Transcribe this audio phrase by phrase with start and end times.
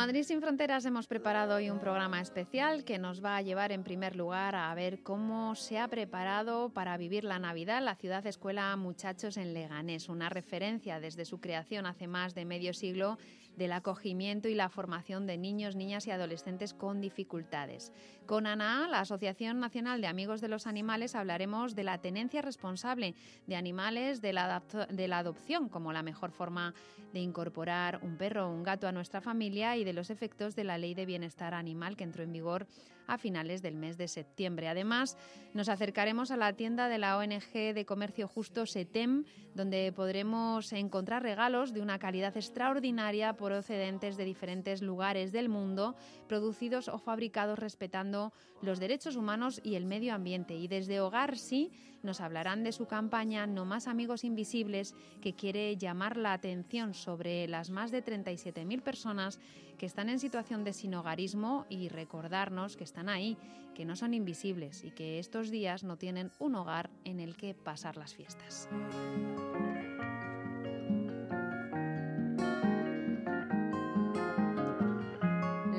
[0.00, 3.84] Madrid sin Fronteras hemos preparado hoy un programa especial que nos va a llevar en
[3.84, 8.74] primer lugar a ver cómo se ha preparado para vivir la Navidad la ciudad escuela
[8.76, 13.18] Muchachos en Leganés, una referencia desde su creación hace más de medio siglo
[13.60, 17.92] del acogimiento y la formación de niños, niñas y adolescentes con dificultades.
[18.24, 23.14] Con ANA, la Asociación Nacional de Amigos de los Animales, hablaremos de la tenencia responsable
[23.46, 26.72] de animales, de la, de la adopción como la mejor forma
[27.12, 30.64] de incorporar un perro o un gato a nuestra familia y de los efectos de
[30.64, 32.66] la Ley de Bienestar Animal que entró en vigor
[33.10, 34.68] a finales del mes de septiembre.
[34.68, 35.18] Además,
[35.52, 41.24] nos acercaremos a la tienda de la ONG de Comercio Justo SETEM, donde podremos encontrar
[41.24, 45.96] regalos de una calidad extraordinaria procedentes de diferentes lugares del mundo,
[46.28, 50.54] producidos o fabricados respetando los derechos humanos y el medio ambiente.
[50.54, 51.72] Y desde Hogar Sí
[52.02, 57.46] nos hablarán de su campaña No más amigos invisibles, que quiere llamar la atención sobre
[57.48, 59.38] las más de 37.000 personas
[59.78, 63.36] que están en situación de sinogarismo y recordarnos que están ahí,
[63.74, 67.54] que no son invisibles y que estos días no tienen un hogar en el que
[67.54, 68.68] pasar las fiestas.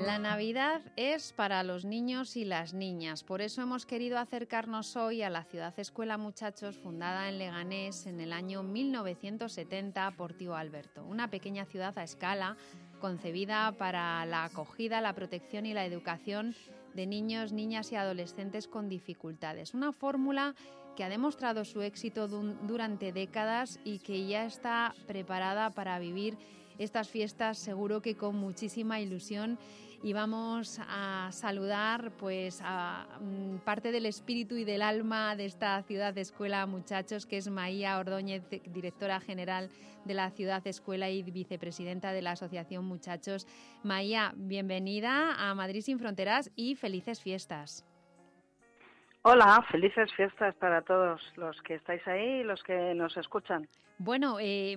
[0.06, 5.22] La Navidad es para los niños y las niñas, por eso hemos querido acercarnos hoy
[5.22, 11.06] a la ciudad Escuela Muchachos fundada en Leganés en el año 1970 por tío Alberto,
[11.06, 12.58] una pequeña ciudad a escala
[13.00, 16.56] concebida para la acogida, la protección y la educación
[16.96, 19.75] de niños, niñas y adolescentes con dificultades.
[19.75, 20.56] Una fórmula
[20.96, 26.38] que ha demostrado su éxito durante décadas y que ya está preparada para vivir
[26.80, 29.59] estas fiestas seguro que con muchísima ilusión
[30.03, 35.81] y vamos a saludar pues a mm, parte del espíritu y del alma de esta
[35.84, 39.69] ciudad escuela muchachos que es Maía Ordóñez, directora general
[40.06, 43.45] de la ciudad escuela y vicepresidenta de la asociación Muchachos.
[43.84, 47.85] Maía, bienvenida a Madrid sin fronteras y felices fiestas.
[49.24, 53.68] Hola, felices fiestas para todos los que estáis ahí y los que nos escuchan.
[54.00, 54.76] Bueno, eh,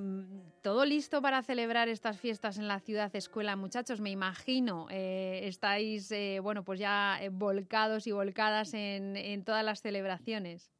[0.62, 4.02] todo listo para celebrar estas fiestas en la ciudad escuela, muchachos.
[4.02, 9.80] Me imagino eh, estáis, eh, bueno, pues ya volcados y volcadas en, en, todas las
[9.80, 10.70] celebraciones.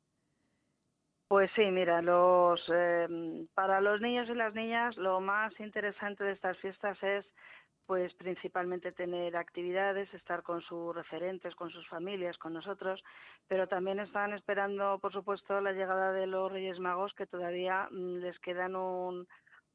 [1.28, 2.60] Pues sí, mira, los
[3.54, 7.24] para los niños y las niñas lo más interesante de estas fiestas es
[7.86, 13.02] pues principalmente tener actividades, estar con sus referentes, con sus familias, con nosotros,
[13.46, 18.16] pero también están esperando, por supuesto, la llegada de los Reyes Magos, que todavía mm,
[18.16, 18.74] les quedan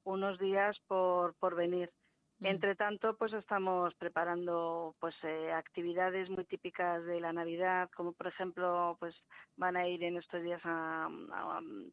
[0.04, 1.92] unos días por, por venir.
[2.40, 2.46] Mm.
[2.46, 8.28] Entre tanto, pues estamos preparando pues eh, actividades muy típicas de la Navidad, como por
[8.28, 9.14] ejemplo, pues
[9.58, 11.10] van a ir en estos días a,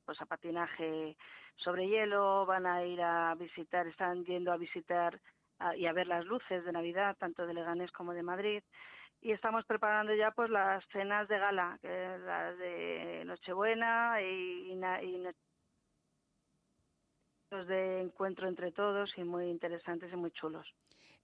[0.04, 1.16] pues a patinaje
[1.56, 5.20] sobre hielo, van a ir a visitar, están yendo a visitar
[5.76, 8.62] y a ver las luces de Navidad, tanto de Leganés como de Madrid.
[9.20, 15.26] Y estamos preparando ya pues las cenas de gala, que las de Nochebuena y, y,
[17.50, 20.66] los de encuentro entre todos y muy interesantes y muy chulos.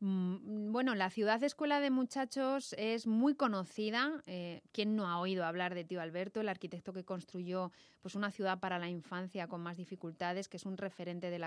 [0.04, 4.20] Mm, bueno, la ciudad escuela de muchachos es muy conocida.
[4.26, 7.70] Eh, ¿Quién no ha oído hablar de Tío Alberto, el arquitecto que construyó
[8.00, 11.44] pues, una ciudad para la infancia con más dificultades, que es un referente del,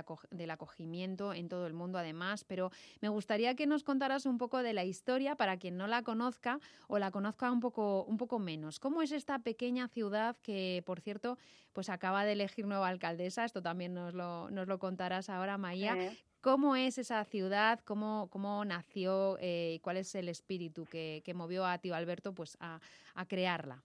[0.52, 2.46] acogimiento en todo el mundo además?
[2.46, 2.72] Pero
[3.02, 6.62] me gustaría que nos contaras un poco de la historia para quien no la conozca
[6.88, 8.80] o la conozca un poco, un poco menos.
[8.80, 11.38] ¿Cómo es esta pequeña ciudad que, por cierto,
[11.74, 13.44] pues acaba de elegir nueva alcaldesa?
[13.44, 15.98] Esto también nos lo, nos lo contarás ahora, Maía.
[16.46, 17.80] ¿Cómo es esa ciudad?
[17.80, 19.36] ¿Cómo, cómo nació?
[19.42, 22.80] Eh, ¿Cuál es el espíritu que, movió a Tío Alberto pues, a,
[23.28, 23.82] crearla?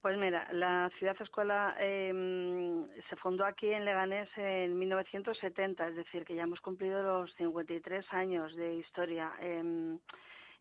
[0.00, 6.24] Pues mira, la ciudad escuela em, se fundó aquí en Leganés en 1970, es decir,
[6.24, 9.32] que ya hemos cumplido los 53 años de historia.
[9.40, 9.98] Em,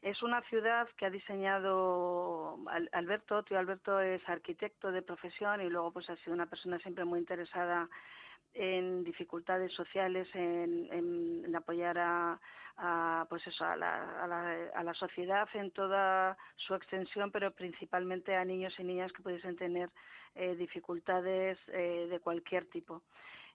[0.01, 2.57] es una ciudad que ha diseñado
[2.93, 7.05] Alberto, tío Alberto es arquitecto de profesión y luego pues ha sido una persona siempre
[7.05, 7.87] muy interesada
[8.53, 14.23] en dificultades sociales, en, apoyar a, pues eso, a la,
[14.73, 19.57] a, la, sociedad en toda su extensión, pero principalmente a niños y niñas que pudiesen
[19.57, 19.89] tener
[20.35, 23.03] eh, dificultades eh, de cualquier tipo.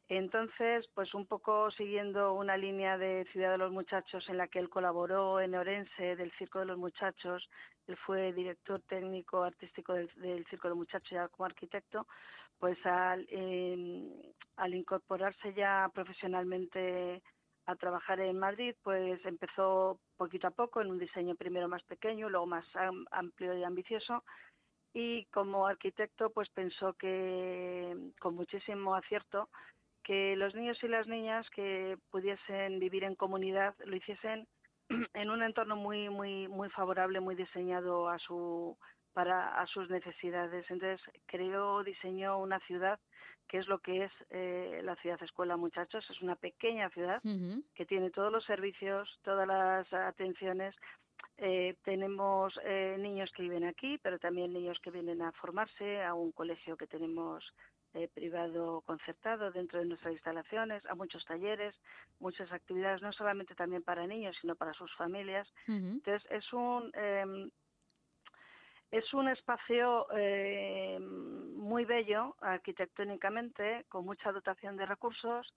[0.08, 4.58] Entonces, pues un poco siguiendo una línea de Ciudad de los Muchachos en la que
[4.58, 7.48] él colaboró en Orense del Circo de los Muchachos,
[7.86, 12.06] él fue director técnico artístico del, Circo de los Muchachos ya como arquitecto,
[12.64, 13.28] pues al,
[14.56, 17.20] al incorporarse ya profesionalmente
[17.66, 22.30] a trabajar en Madrid, pues empezó poquito a poco en un diseño primero más pequeño,
[22.30, 22.64] luego más
[23.10, 24.24] amplio y ambicioso,
[24.94, 29.50] y como arquitecto pues pensó que con muchísimo acierto
[30.02, 34.48] que los niños y las niñas que pudiesen vivir en comunidad lo hiciesen
[35.12, 38.78] en un entorno muy muy muy favorable, muy diseñado a su
[39.14, 40.70] para a sus necesidades.
[40.70, 43.00] Entonces creó, diseñó una ciudad
[43.48, 46.08] que es lo que es eh, la ciudad escuela muchachos.
[46.10, 47.22] Es una pequeña ciudad
[47.74, 50.74] que tiene todos los servicios, todas las atenciones.
[51.36, 56.14] Eh, tenemos eh, niños que viven aquí, pero también niños que vienen a formarse a
[56.14, 57.44] un colegio que tenemos
[57.94, 61.74] eh, privado concertado dentro de nuestras instalaciones, a muchos talleres,
[62.20, 65.48] muchas actividades, no solamente también para niños, sino para sus familias.
[65.66, 66.92] Entonces, es un.
[68.90, 75.52] Es un espacio eh, muy bello arquitectónicamente, con mucha dotación de recursos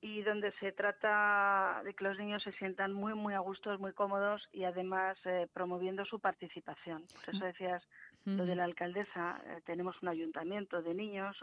[0.00, 3.92] y donde se trata de que los niños se sientan muy, muy a gusto, muy
[3.92, 7.06] cómodos y además eh, promoviendo su participación.
[7.24, 7.82] Por eso decías
[8.24, 11.36] lo de la alcaldesa, eh, tenemos un ayuntamiento de niños,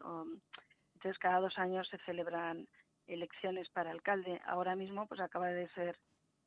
[0.93, 2.67] entonces cada dos años se celebran
[3.07, 4.41] elecciones para alcalde.
[4.45, 5.97] Ahora mismo pues acaba de ser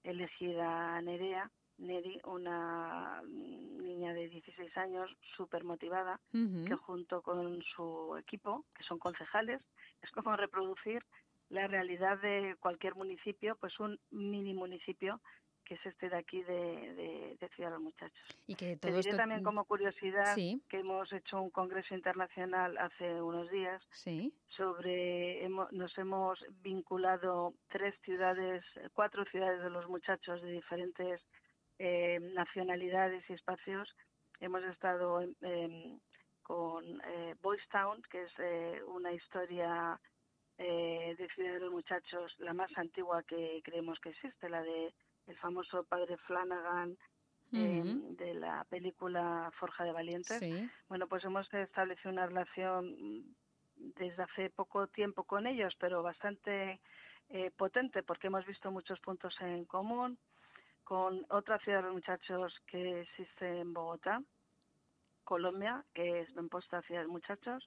[0.05, 8.65] elegida Nerea, Neri, una niña de 16 años súper motivada, que junto con su equipo,
[8.77, 9.61] que son concejales,
[10.03, 11.03] es como reproducir
[11.51, 15.21] la realidad de cualquier municipio, pues un mini municipio
[15.65, 18.39] que es este de aquí de, Ciudad de los Muchachos.
[18.47, 20.37] Y que todo Te también como curiosidad
[20.69, 23.83] que hemos hecho un congreso internacional hace unos días
[24.49, 31.21] sobre nos hemos vinculado tres ciudades, cuatro ciudades de los muchachos de diferentes
[31.79, 33.95] eh, nacionalidades y espacios.
[34.41, 35.23] Hemos estado
[36.43, 39.99] con eh, Boys Town, que es eh, una historia
[40.59, 44.95] eh, de Ciudad de los Muchachos, la más antigua que creemos que existe, la de
[45.27, 46.99] el famoso padre Flanagan
[47.53, 50.43] em, de la película Forja de Valientes.
[50.89, 53.25] Bueno, pues hemos establecido una relación
[53.77, 56.81] desde hace poco tiempo con ellos, pero bastante
[57.31, 60.19] eh, potente porque hemos visto muchos puntos en común
[60.85, 64.23] con otra ciudad de los muchachos que existe en Bogotá,
[65.25, 67.67] Colombia, que es Benposta Ciudad de Muchachos,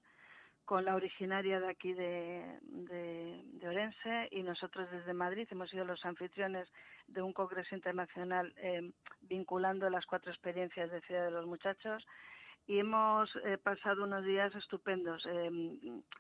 [0.66, 6.04] con la originaria de aquí de, de, Orense y nosotros desde Madrid hemos sido los
[6.06, 6.68] anfitriones
[7.08, 8.92] de un congreso internacional eh,
[9.22, 12.06] vinculando las cuatro experiencias de Ciudad de los Muchachos
[12.68, 15.50] y hemos eh, pasado unos días estupendos eh,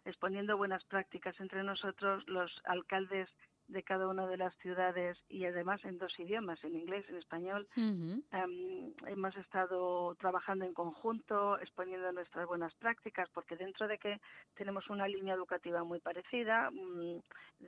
[0.05, 3.29] exponiendo buenas prácticas entre nosotros los alcaldes
[3.67, 7.17] de cada una de las ciudades y además en dos idiomas, en inglés y en
[7.17, 7.67] español.
[7.75, 14.19] Em, hemos estado trabajando en conjunto, exponiendo nuestras buenas prácticas, porque dentro de que
[14.55, 17.19] tenemos una línea educativa muy parecida, mm,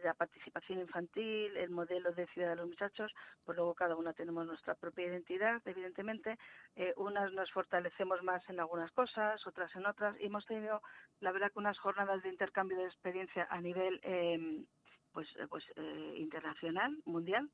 [0.03, 3.11] la participación infantil, el modelo de ciudad de los muchachos,
[3.43, 6.37] pues luego cada una tenemos nuestra propia identidad, evidentemente.
[6.75, 10.81] Eh, unas nos fortalecemos más en algunas cosas, otras en otras, y hemos tenido,
[11.19, 14.63] la verdad, que unas jornadas de intercambio de experiencia a nivel eh,
[15.13, 17.49] pues, eh, pues eh, internacional, mundial,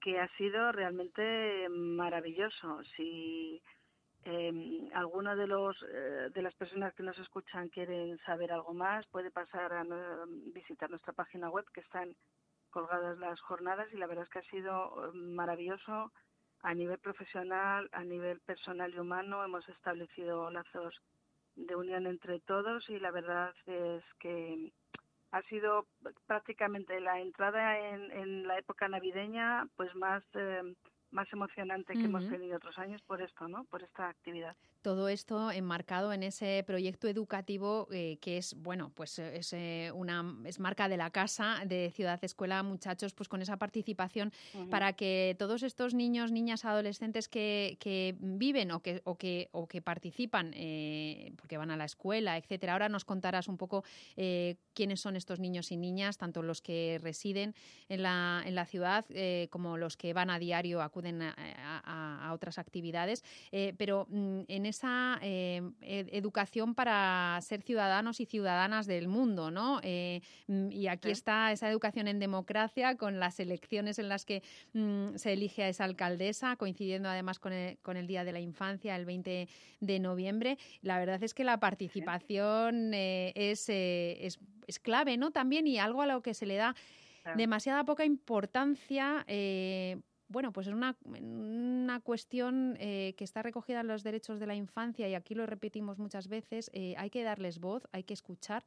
[0.00, 2.82] que ha sido realmente maravilloso.
[2.96, 3.62] Si
[4.24, 9.06] eh, alguno de los eh, de las personas que nos escuchan quieren saber algo más,
[9.08, 9.84] puede pasar a
[10.54, 12.14] visitar nuestra página web que están
[12.70, 16.12] colgadas las jornadas y la verdad es que ha sido maravilloso
[16.62, 19.44] a nivel profesional, a nivel personal y humano.
[19.44, 20.94] Hemos establecido lazos
[21.56, 24.72] de unión entre todos y la verdad es que
[25.32, 25.86] ha sido
[26.26, 30.74] prácticamente la entrada en, la época navideña pues más eh,
[31.10, 33.64] más emocionante que hemos tenido otros años por esto, ¿no?
[33.64, 34.56] Por esta actividad.
[34.82, 39.92] Todo esto enmarcado en ese proyecto educativo eh, que es, bueno, pues eh, es eh,
[39.94, 44.32] una es marca de la casa de Ciudad Escuela Muchachos, pues con esa participación
[44.70, 49.68] para que todos estos niños, niñas, adolescentes que, que viven o que o que o
[49.68, 50.50] que participan
[51.36, 52.72] porque van a la escuela, etcétera.
[52.72, 53.84] Ahora nos contarás un poco
[54.16, 57.54] quiénes son estos niños y niñas, tanto los que residen
[57.88, 59.04] en la en la ciudad
[59.50, 60.90] como los que van a diario a
[61.84, 63.22] a, otras actividades,
[63.76, 69.80] pero mm, en esa eh, educación para ser ciudadanos y ciudadanas del mundo, ¿no?
[69.82, 74.42] Eh, mm, y aquí está esa educación en democracia con las elecciones en las que
[74.72, 78.40] mm, se elige a esa alcaldesa, coincidiendo además con el, con el Día de la
[78.40, 79.48] Infancia, el 20
[79.80, 80.58] de noviembre.
[80.82, 85.30] La verdad es que la participación es, es es clave, ¿no?
[85.30, 86.74] También y algo a lo que se le da
[87.36, 89.24] demasiada poca importancia.
[89.26, 89.98] Eh,
[90.32, 94.54] bueno, pues es una, una cuestión eh, que está recogida en los derechos de la
[94.54, 98.64] infancia y aquí lo repetimos muchas veces, eh, hay que darles voz, hay que escuchar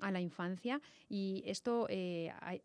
[0.00, 1.88] a la infancia y esto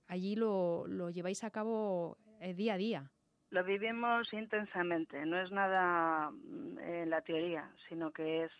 [0.08, 2.18] allí lo, lo, lleváis a cabo
[2.56, 3.12] día a día.
[3.52, 8.52] Lo vivimos intensamente, no es nada mm, en la teoría, sino que es,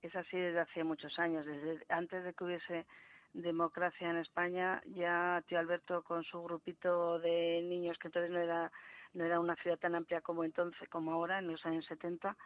[0.00, 2.86] es así desde hace muchos años, desde antes de que hubiese
[3.32, 8.70] democracia en España, ya tío Alberto con su grupito de niños, que entonces no era,
[9.14, 12.36] no era una ciudad tan amplia como entonces, como ahora, en los años 70,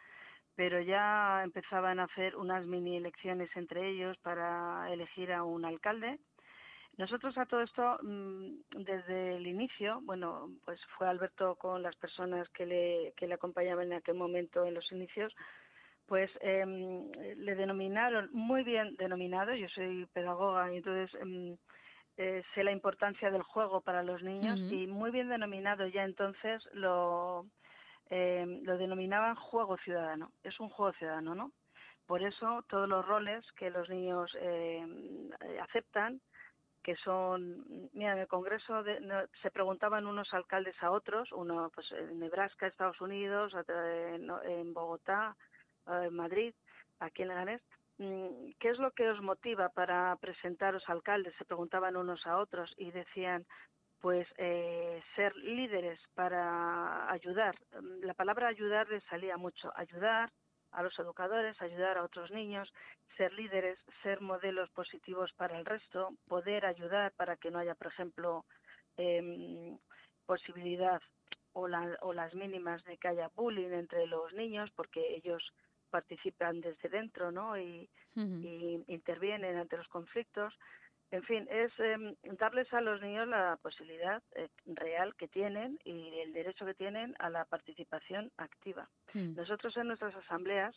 [0.55, 6.19] pero ya empezaban a hacer unas mini elecciones entre ellos para elegir a un alcalde.
[6.97, 12.47] Nosotros a todo esto, mm, desde el inicio, bueno, pues fue Alberto con las personas
[12.49, 15.33] que le, que le acompañaban en aquel momento en los inicios,
[16.05, 21.57] pues em, le denominaron, muy bien denominado, yo soy pedagoga y entonces em,
[22.17, 26.63] eh, sé la importancia del juego para los niños y muy bien denominado ya entonces
[26.73, 27.47] lo,
[28.09, 31.51] em, lo denominaban juego ciudadano, es un juego ciudadano, ¿no?
[32.05, 34.85] Por eso todos los roles que los niños eh,
[35.61, 36.21] aceptan,
[36.83, 38.83] que son, mira, en el Congreso
[39.41, 43.53] se preguntaban unos alcaldes a otros, uno pues en Nebraska, Estados Unidos,
[44.45, 45.35] en Bogotá,
[45.87, 46.53] en Madrid,
[46.99, 47.61] aquí en Leganés,
[47.97, 51.33] ¿qué es lo que os motiva para presentaros alcaldes?
[51.37, 53.45] Se preguntaban unos a otros y decían,
[54.03, 57.55] pues eh, ser líderes para ayudar.
[57.79, 60.29] Mm, la palabra ayudar les salía mucho, ayudar
[60.71, 62.73] a los educadores, ayudar a otros niños,
[63.15, 67.87] ser líderes, ser modelos positivos para el resto, poder ayudar para que no haya, por
[67.87, 68.43] ejemplo,
[68.97, 69.77] em,
[70.25, 71.01] posibilidad
[71.53, 71.69] o,
[72.01, 75.43] o, las mínimas de que haya bullying entre los niños, porque ellos
[75.93, 77.55] participan desde dentro ¿no?
[77.55, 77.87] y,
[78.87, 80.53] intervienen ante los conflictos.
[81.11, 86.19] En fin, es em, darles a los niños la posibilidad eh, real que tienen y
[86.19, 88.89] el derecho que tienen a la participación activa.
[89.13, 89.35] Mm.
[89.35, 90.75] Nosotros en nuestras asambleas,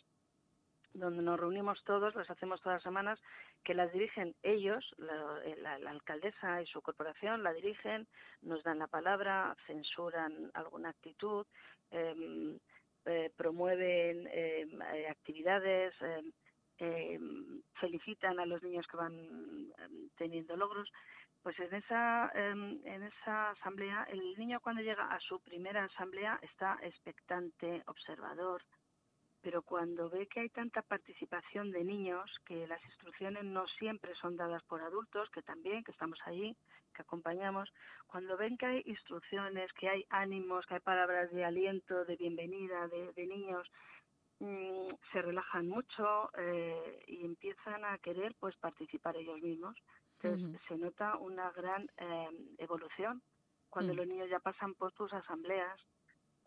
[0.93, 3.19] donde nos reunimos todos, las hacemos todas las semanas,
[3.63, 8.07] que las dirigen ellos, la, la, alcaldesa y su corporación la dirigen,
[8.41, 11.45] nos dan la palabra, censuran alguna actitud,
[11.91, 12.57] eh,
[13.07, 15.93] eh, promueven eh, eh, actividades,
[17.79, 19.73] felicitan a los niños que van
[20.15, 20.91] teniendo logros.
[21.41, 26.77] Pues en esa, en esa asamblea, el niño cuando llega a su primera asamblea está
[26.81, 28.61] expectante, observador,
[29.47, 34.35] pero cuando ve que hay tanta participación de niños, que las instrucciones no siempre son
[34.35, 36.53] dadas por adultos, que también, que estamos allí,
[36.93, 37.71] que acompañamos,
[38.07, 42.89] cuando ven que hay instrucciones, que hay ánimos, que hay palabras de aliento, de bienvenida
[42.89, 43.65] de, niños,
[44.39, 49.77] mm, se relajan mucho eh, y empiezan a querer pues participar ellos mismos.
[50.19, 53.21] Entonces se nota una gran eh, evolución
[53.69, 53.95] cuando mm.
[53.95, 55.79] los niños ya pasan por tus asambleas,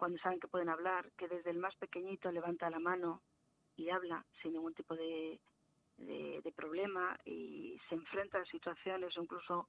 [0.00, 3.20] cuando saben que pueden hablar, que desde el más pequeñito levanta la mano
[3.76, 5.38] y habla sin ningún tipo de,
[5.98, 9.68] de, problema y se enfrenta a situaciones incluso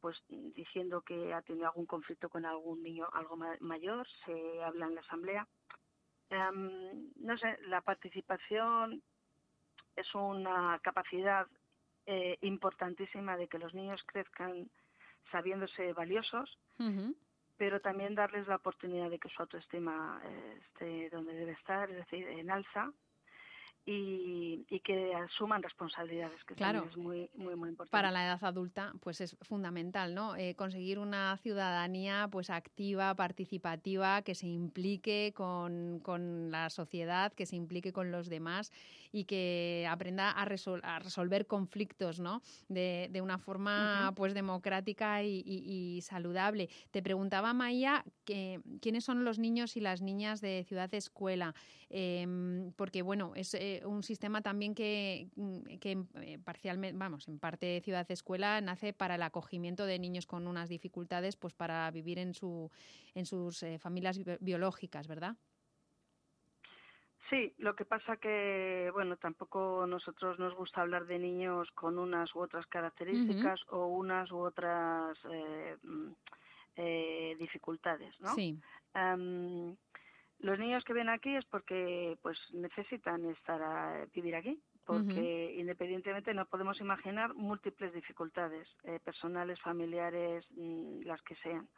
[0.00, 4.96] pues diciendo que ha tenido algún conflicto con algún niño algo mayor, se habla en
[4.96, 5.46] la asamblea.
[6.30, 9.00] Em, no sé, la participación
[9.94, 11.46] es una capacidad
[12.06, 14.68] eh, importantísima de que los niños crezcan
[15.30, 16.58] sabiéndose valiosos,
[17.58, 21.96] pero también darles la oportunidad de que su autoestima eh, esté donde debe estar, es
[21.96, 22.92] decir, en alza,
[23.90, 27.90] y, que asuman responsabilidades, que claro, es muy, muy, muy importante.
[27.90, 30.36] Para la edad adulta, pues es fundamental, ¿no?
[30.36, 37.46] Eh, conseguir una ciudadanía pues activa, participativa, que se implique con, con, la sociedad, que
[37.46, 38.72] se implique con los demás
[39.12, 42.42] y que aprenda a, a resolver conflictos, ¿no?
[42.68, 46.68] De, de una forma pues democrática y, y, saludable.
[46.90, 51.54] Te preguntaba, Maía, que, quiénes son los niños y las niñas de Ciudad Escuela,
[51.90, 53.54] em, porque, bueno, es...
[53.54, 55.58] Eh, un sistema también que, mm,
[56.22, 60.68] eh, parcialmente, vamos, en parte Ciudad Escuela nace para el acogimiento de niños con unas
[60.68, 62.70] dificultades, pues para vivir en, su,
[63.14, 65.36] en sus eh, familias biológicas, ¿verdad?
[67.30, 72.34] Sí, lo que pasa que, bueno, tampoco nosotros nos gusta hablar de niños con unas
[72.34, 78.34] u otras características o unas u otras eh, mm, dificultades, ¿no?
[78.34, 78.58] Sí.
[80.40, 86.32] Los niños que ven aquí es porque pues necesitan estar a vivir aquí, porque independientemente
[86.32, 91.68] no podemos imaginar múltiples dificultades eh, personales, familiares, mm, las que sean.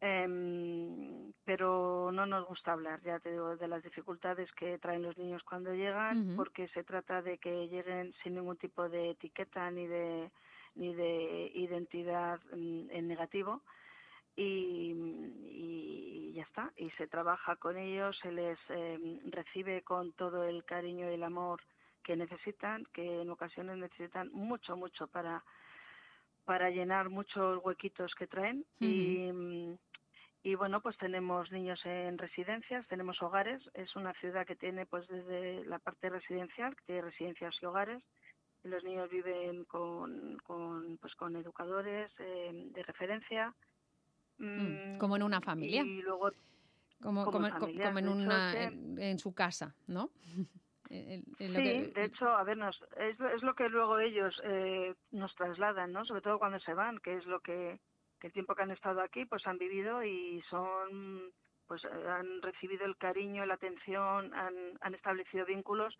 [0.00, 5.16] Em, pero no nos gusta hablar, ya te digo, de las dificultades que traen los
[5.16, 9.86] niños cuando llegan, porque se trata de que lleguen sin ningún tipo de etiqueta ni
[9.86, 10.30] de
[10.74, 13.62] ni de identidad mm, en negativo
[14.36, 14.92] y,
[15.46, 16.72] y, ya está.
[16.76, 21.22] Y se trabaja con ellos, se les em, recibe con todo el cariño y el
[21.22, 21.62] amor
[22.02, 25.42] que necesitan, que en ocasiones necesitan mucho, mucho para,
[26.46, 28.64] para llenar muchos huequitos que traen.
[28.80, 29.76] y,
[30.42, 33.60] y bueno, pues tenemos niños en residencias, tenemos hogares.
[33.74, 38.02] Es una ciudad que tiene pues desde la parte residencial, que tiene residencias y hogares.
[38.62, 43.54] Los niños viven con, con pues con educadores eh, de referencia
[44.38, 45.82] Mm, mm, como en una familia.
[45.82, 46.30] Y luego
[47.00, 50.10] como, como, en, una, en, su casa, ¿no?
[50.88, 55.92] sí, de hecho, a ver, nos, es, es, lo que luego ellos eh, nos trasladan,
[55.92, 56.04] ¿no?
[56.04, 57.80] Sobre todo cuando se van, que es lo que,
[58.20, 61.32] que el tiempo que han estado aquí, pues han vivido y son,
[61.66, 65.96] pues han recibido el cariño, la atención, han, han establecido vínculos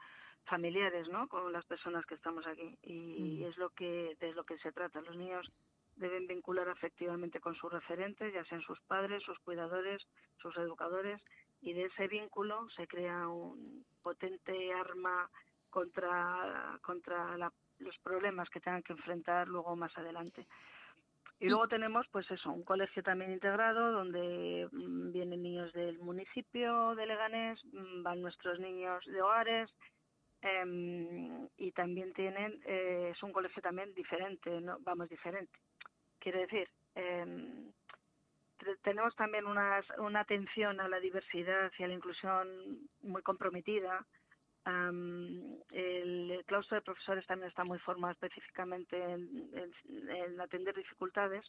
[0.47, 1.28] familiares, ¿no?
[1.28, 3.49] Con las personas que estamos aquí y, mm.
[3.49, 5.00] es lo que de lo que se trata.
[5.00, 5.50] Los niños
[5.97, 11.21] deben vincular afectivamente con sus referentes, ya sean sus padres, sus cuidadores, sus educadores,
[11.66, 15.28] y de ese vínculo se crea un potente arma
[15.68, 17.37] contra, contra
[17.80, 20.46] los problemas que tengan que enfrentar luego más adelante.
[21.40, 26.94] Y luego tenemos, pues eso, un colegio también integrado donde mm, vienen niños del municipio
[26.94, 29.68] de Leganés, mm, van nuestros niños de hogares,
[30.42, 34.78] em, y también tienen, eh, es un colegio también diferente, ¿no?
[34.82, 35.58] vamos, diferente.
[36.20, 37.73] Quiero decir, em,
[38.82, 42.49] tenemos también una, una atención a la diversidad y a la inclusión
[43.02, 44.06] muy comprometida.
[44.64, 51.44] el, claustro de profesores también está muy formado específicamente en, atender dificultades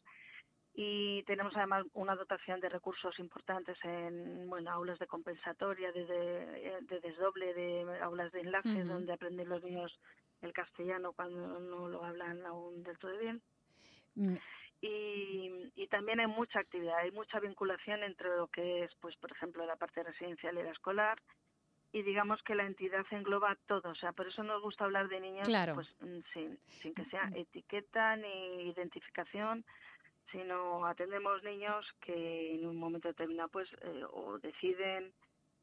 [0.73, 6.99] y tenemos además una dotación de recursos importantes en bueno, aulas de compensatoria, de, de,
[6.99, 9.99] desdoble, de aulas de enlace, donde aprenden los niños
[10.41, 13.41] el castellano cuando no lo hablan aún del todo bien.
[14.15, 14.37] Mm
[14.81, 19.31] y, y, también hay mucha actividad, hay mucha vinculación entre lo que es, pues, por
[19.31, 21.17] ejemplo, la parte residencial y la escolar,
[21.91, 25.19] y digamos que la entidad engloba todo, o sea, por eso nos gusta hablar de
[25.19, 29.65] niños pues, mm, sin, sin que sea etiqueta ni identificación,
[30.31, 35.13] sino atendemos niños que en un momento determinado pues eh, o deciden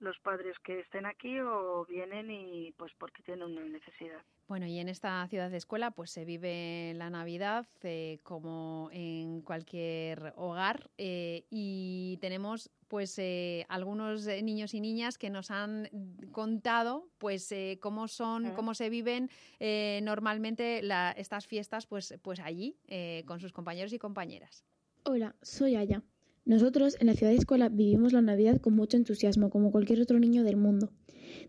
[0.00, 4.22] los padres que estén aquí o vienen y pues porque tienen una necesidad.
[4.46, 9.40] Bueno, y en esta ciudad de escuela pues se vive la Navidad eh, como en
[9.40, 15.88] cualquier hogar eh, y tenemos pues eh, algunos niños y niñas que nos han
[16.30, 19.30] contado pues cómo son, cómo se viven
[20.02, 20.82] normalmente
[21.16, 22.76] estas fiestas pues, pues allí
[23.24, 24.64] con sus compañeros y compañeras.
[25.04, 26.02] Hola, soy Aya.
[26.46, 30.18] Nosotros en la ciudad de escuela vivimos la Navidad con mucho entusiasmo, como cualquier otro
[30.18, 30.92] niño del mundo.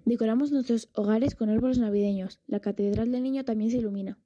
[0.06, 2.40] Decoramos nuestros hogares con árboles navideños.
[2.48, 4.18] La catedral del niño también se ilumina.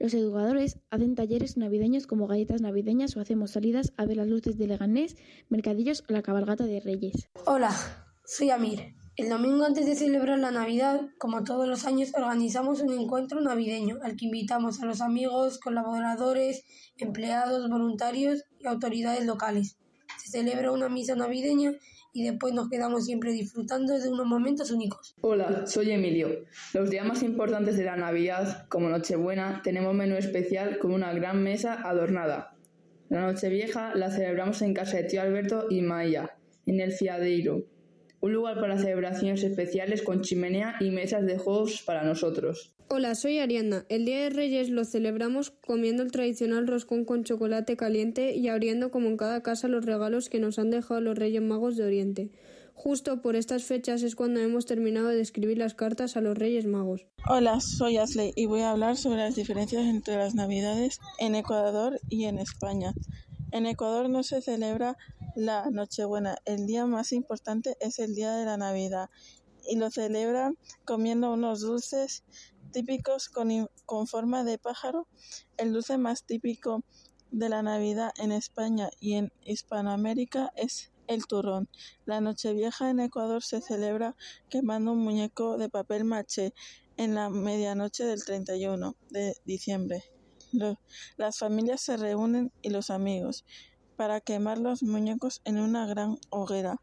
[0.00, 4.56] Los educadores hacen talleres navideños como galletas navideñas o hacemos salidas a ver las luces
[4.56, 5.16] de Leganés,
[5.50, 7.28] mercadillos o la cabalgata de Reyes.
[7.44, 7.76] Hola,
[8.24, 8.94] soy Amir.
[9.16, 13.98] El domingo antes de celebrar la Navidad, como todos los años, organizamos un encuentro navideño
[14.02, 16.64] al que invitamos a los amigos, colaboradores,
[16.96, 19.76] empleados, voluntarios y autoridades locales
[20.26, 21.72] se celebra una misa navideña
[22.12, 25.14] y después nos quedamos siempre disfrutando de unos momentos únicos.
[25.20, 26.44] Hola, soy Emilio.
[26.74, 31.42] Los días más importantes de la Navidad, como Nochebuena, tenemos menú especial con una gran
[31.42, 32.56] mesa adornada.
[33.08, 36.36] La Nochevieja la celebramos en casa de tío Alberto y Maya,
[36.66, 37.64] en el Fiadeiro,
[38.20, 42.72] un lugar para celebraciones especiales con chimenea y mesas de juegos para nosotros.
[42.88, 43.84] Hola, soy Ariana.
[43.88, 48.92] El Día de Reyes lo celebramos comiendo el tradicional roscón con chocolate caliente y abriendo
[48.92, 52.30] como en cada casa los regalos que nos han dejado los Reyes Magos de Oriente.
[52.74, 56.66] Justo por estas fechas es cuando hemos terminado de escribir las cartas a los Reyes
[56.66, 57.06] Magos.
[57.28, 61.98] Hola, soy Asley y voy a hablar sobre las diferencias entre las Navidades en Ecuador
[62.10, 62.92] y en España.
[63.52, 64.96] En Ecuador no se celebra
[65.34, 69.08] la Nochebuena, el día más importante es el día de la Navidad
[69.68, 72.24] y lo celebran comiendo unos dulces
[72.72, 75.06] típicos con, con forma de pájaro,
[75.56, 76.82] el dulce más típico
[77.30, 81.68] de la Navidad en España y en Hispanoamérica es el turrón.
[82.04, 84.16] La Nochevieja en Ecuador se celebra
[84.48, 86.52] quemando un muñeco de papel maché
[86.96, 90.15] en la medianoche del 31 de diciembre.
[91.16, 93.44] Las familias se reúnen y los amigos
[93.96, 96.80] para quemar los muñecos en una gran hoguera,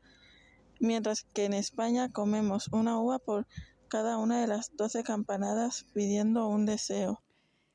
[0.79, 3.47] mientras que en España comemos una uva por
[3.87, 7.22] cada una de las doce campanadas pidiendo un deseo.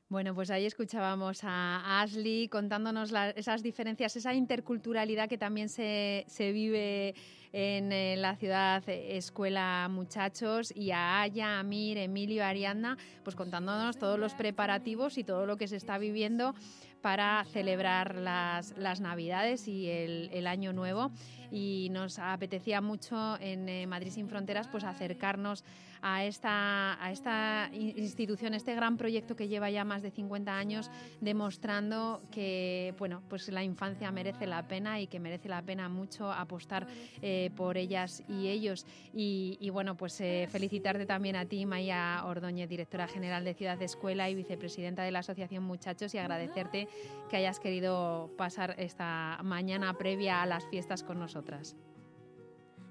[0.09, 6.51] Bueno, pues ahí escuchábamos a Ashley contándonos esas diferencias, esa interculturalidad que también se, se
[6.51, 7.13] vive
[7.53, 14.17] en, eh, la ciudad Escuela Muchachos y a Aya, Amir, Emilio, Ariadna, pues contándonos todos
[14.17, 16.55] los preparativos y todo lo que se está viviendo
[17.03, 21.11] para celebrar las, las Navidades y el, el Año Nuevo.
[21.51, 25.63] Y nos apetecía mucho en eh, Madrid sin Fronteras pues acercarnos
[26.01, 30.91] a esta, a esta institución, este gran proyecto que lleva ya más de 50 años
[31.21, 36.31] demostrando que bueno, pues la infancia merece la pena y que merece la pena mucho
[36.31, 36.87] apostar
[37.21, 38.85] eh, por ellas y ellos.
[39.13, 43.85] Y, bueno, pues eh, felicitarte también a ti, Maya Ordóñez, directora general de Ciudad de
[43.85, 46.87] Escuela y vicepresidenta de la Asociación Muchachos, y agradecerte
[47.29, 51.75] que hayas querido pasar esta mañana previa a las fiestas con nosotros.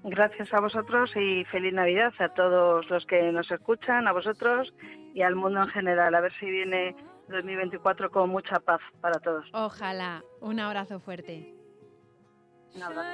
[0.03, 4.73] Gracias a vosotros y feliz Navidad a todos los que nos escuchan, a vosotros
[5.13, 6.15] y al mundo en general.
[6.15, 6.95] A ver si viene
[7.27, 9.45] 2024 con mucha paz para todos.
[9.53, 10.23] Ojalá.
[10.39, 11.53] Un abrazo fuerte.
[12.75, 13.09] Un abrazo.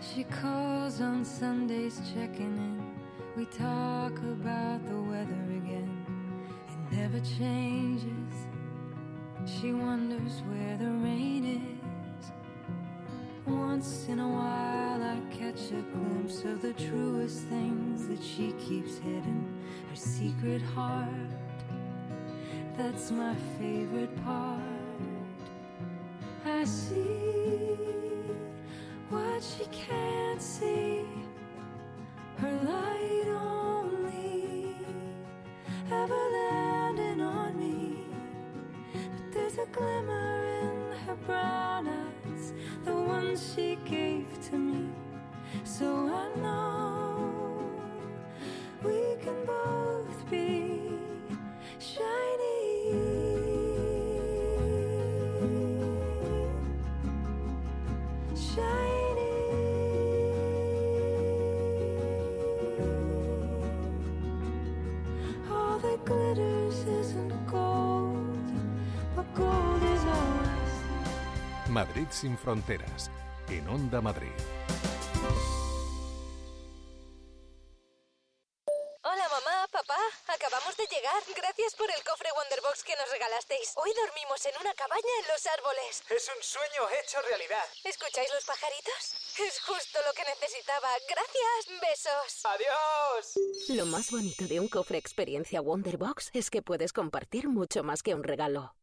[0.00, 2.79] She calls on Sundays checking in.
[3.36, 6.04] We talk about the weather again.
[6.68, 8.34] It never changes.
[9.46, 12.26] She wonders where the rain is.
[13.46, 18.98] Once in a while, I catch a glimpse of the truest things that she keeps
[18.98, 19.46] hidden.
[19.88, 21.30] Her secret heart.
[22.76, 24.60] That's my favorite part.
[26.44, 27.76] I see
[29.08, 31.19] what she can't see.
[32.40, 34.74] Her light only
[35.92, 38.06] ever landing on me.
[38.94, 42.54] But there's a glimmer in her brown eyes,
[42.86, 44.88] the one she gave to me.
[45.64, 47.60] So I know
[48.82, 50.80] we can both be
[51.78, 52.69] shiny.
[71.80, 73.10] Madrid sin fronteras,
[73.48, 74.36] en Onda Madrid.
[79.00, 79.96] Hola mamá, papá,
[80.28, 81.22] acabamos de llegar.
[81.34, 83.72] Gracias por el cofre Wonderbox que nos regalasteis.
[83.76, 86.04] Hoy dormimos en una cabaña en los árboles.
[86.10, 87.64] Es un sueño hecho realidad.
[87.82, 89.00] ¿Escucháis los pajaritos?
[89.40, 90.90] Es justo lo que necesitaba.
[91.08, 92.44] Gracias, besos.
[92.44, 93.40] Adiós.
[93.70, 98.14] Lo más bonito de un cofre experiencia Wonderbox es que puedes compartir mucho más que
[98.14, 98.74] un regalo.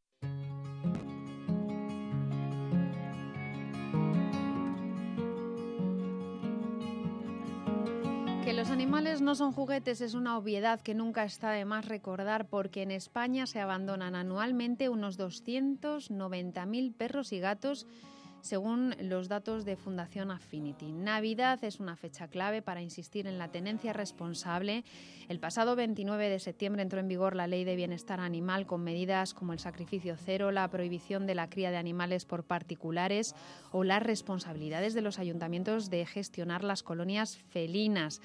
[8.48, 12.48] Que los animales no son juguetes es una obviedad que nunca está de más recordar
[12.48, 17.88] porque en España se abandonan anualmente unos 290.000 perros y gatos
[18.48, 20.94] según los datos de Fundación Affinity.
[20.94, 24.86] Navidad es una fecha clave para insistir en la tenencia responsable.
[25.28, 29.34] El pasado 29 de septiembre entró en vigor la Ley de Bienestar Animal con medidas
[29.34, 33.36] como el sacrificio cero, la prohibición de la cría de animales por particulares
[33.74, 38.22] o las responsabilidades de los ayuntamientos de gestionar las colonias felinas.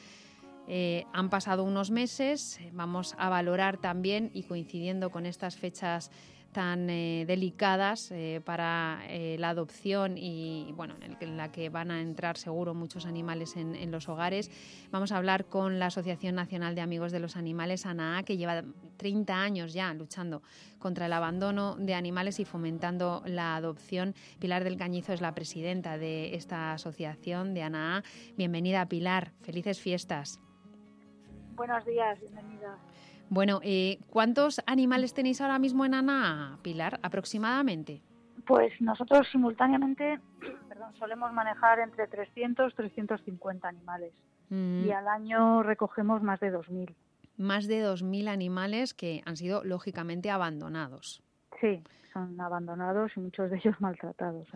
[0.68, 6.12] Eh, han pasado unos meses, vamos a valorar también y coincidiendo con estas fechas
[6.52, 12.00] tan eh, delicadas eh, para eh, la adopción y bueno en, la que van a
[12.00, 14.50] entrar seguro muchos animales en, los hogares.
[14.90, 18.62] Vamos a hablar con la Asociación Nacional de Amigos de los Animales, ANAA, que lleva
[18.98, 20.42] 30 años ya luchando
[20.78, 24.14] contra el abandono de animales y fomentando la adopción.
[24.38, 28.02] Pilar del Cañizo es la presidenta de esta asociación de ANAA.
[28.36, 30.40] Bienvenida Pilar, felices fiestas.
[31.54, 32.78] Buenos días, bienvenida.
[33.32, 38.02] Bueno, eh, ¿cuántos animales tenéis ahora mismo en ANA, Pilar, aproximadamente?
[38.46, 40.20] Pues nosotros simultáneamente
[40.68, 44.12] perdón, solemos manejar entre 300 y 350 animales
[44.50, 44.84] mm.
[44.84, 46.94] y al año recogemos más de 2.000.
[47.38, 51.22] Más de 2.000 animales que han sido lógicamente abandonados.
[51.58, 54.48] Sí, son abandonados y muchos de ellos maltratados.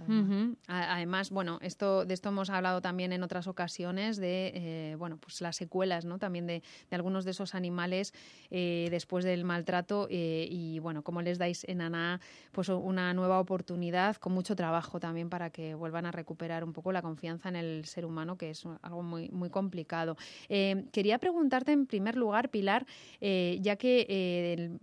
[0.66, 5.40] Además, bueno, esto de esto hemos hablado también en otras ocasiones de eh, bueno, pues
[5.40, 6.18] las secuelas, ¿no?
[6.18, 8.12] También de, algunos de esos animales
[8.50, 12.20] eh, después del maltrato eh, y bueno, cómo les dais en ANA
[12.52, 16.92] pues una nueva oportunidad con mucho trabajo también para que vuelvan a recuperar un poco
[16.92, 20.16] la confianza en el ser humano, que es algo muy muy complicado.
[20.48, 22.86] quería preguntarte en primer lugar, Pilar,
[23.20, 24.78] ya que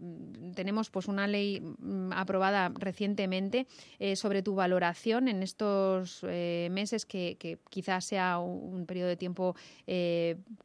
[0.56, 3.68] tenemos pues una ley mm, aprobada recientemente
[4.00, 9.56] eh, sobre tu valoración en estos eh, meses que, quizás sea un, periodo de tiempo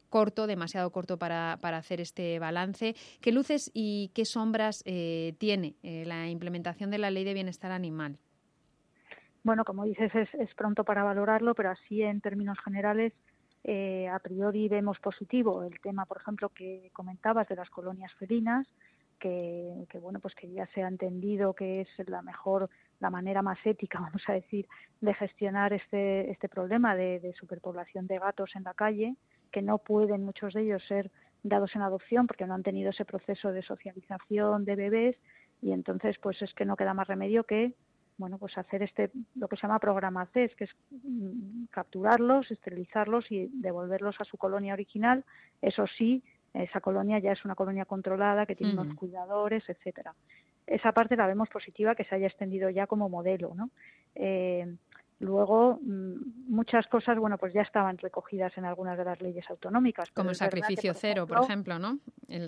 [0.09, 2.95] corto, demasiado corto para, hacer este balance.
[3.21, 8.17] ¿Qué luces y qué sombras tiene la implementación de la ley de bienestar animal?
[9.43, 13.13] Bueno, como dices, es, es pronto para valorarlo, pero así en términos generales
[13.63, 18.67] eh, a priori vemos positivo el tema, por ejemplo, que comentabas de las colonias felinas,
[19.19, 23.59] que, bueno, pues que ya se ha entendido que es la mejor, la manera más
[23.65, 24.67] ética, vamos a decir,
[25.01, 29.15] de gestionar este, este problema de, superpoblación de gatos en la calle,
[29.51, 31.11] que no pueden muchos de ellos ser
[31.43, 35.15] dados en adopción porque no han tenido ese proceso de socialización de bebés
[35.61, 37.73] y entonces pues es que no queda más remedio que
[38.19, 43.31] bueno, pues hacer este, lo que se llama programa CES, que es mm, capturarlos, esterilizarlos
[43.31, 45.23] y devolverlos a su colonia original.
[45.61, 46.21] Eso sí,
[46.53, 50.13] esa colonia ya es una colonia controlada que tiene unos cuidadores, etcétera.
[50.65, 53.69] Esa parte la vemos positiva que se haya extendido ya como modelo, ¿no?
[54.15, 54.75] Eh,
[55.19, 60.09] Luego, mm, muchas cosas, bueno, pues ya estaban recogidas en algunas de las leyes autonómicas.
[60.11, 61.99] Como el sacrificio cero, por ejemplo, ¿no?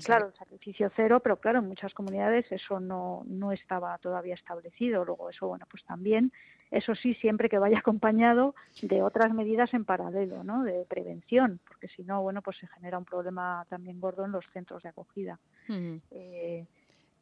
[0.06, 5.04] claro, el sacrificio cero, pero claro, en muchas comunidades eso no, no estaba todavía establecido.
[5.04, 6.32] Luego eso, bueno, pues también,
[6.72, 10.64] eso sí, siempre que vaya acompañado de otras medidas en paralelo, ¿no?
[10.64, 14.46] De prevención, porque si no, bueno, pues se genera un problema también gordo en los
[14.54, 15.40] centros de acogida.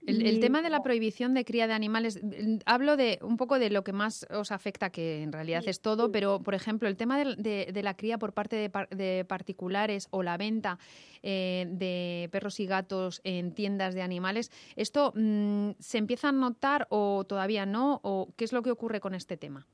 [0.05, 2.19] El, tema de la prohibición de cría de animales,
[2.65, 6.11] hablo de un poco de lo que más os afecta, que en realidad es todo,
[6.11, 10.79] pero por ejemplo, el tema de, la cría por parte de, particulares o la venta
[11.21, 16.87] eh, de perros y gatos en tiendas de animales, ¿esto mm, se empieza a notar
[16.89, 17.99] o todavía no?
[18.03, 19.67] ¿O qué es lo que ocurre con este tema?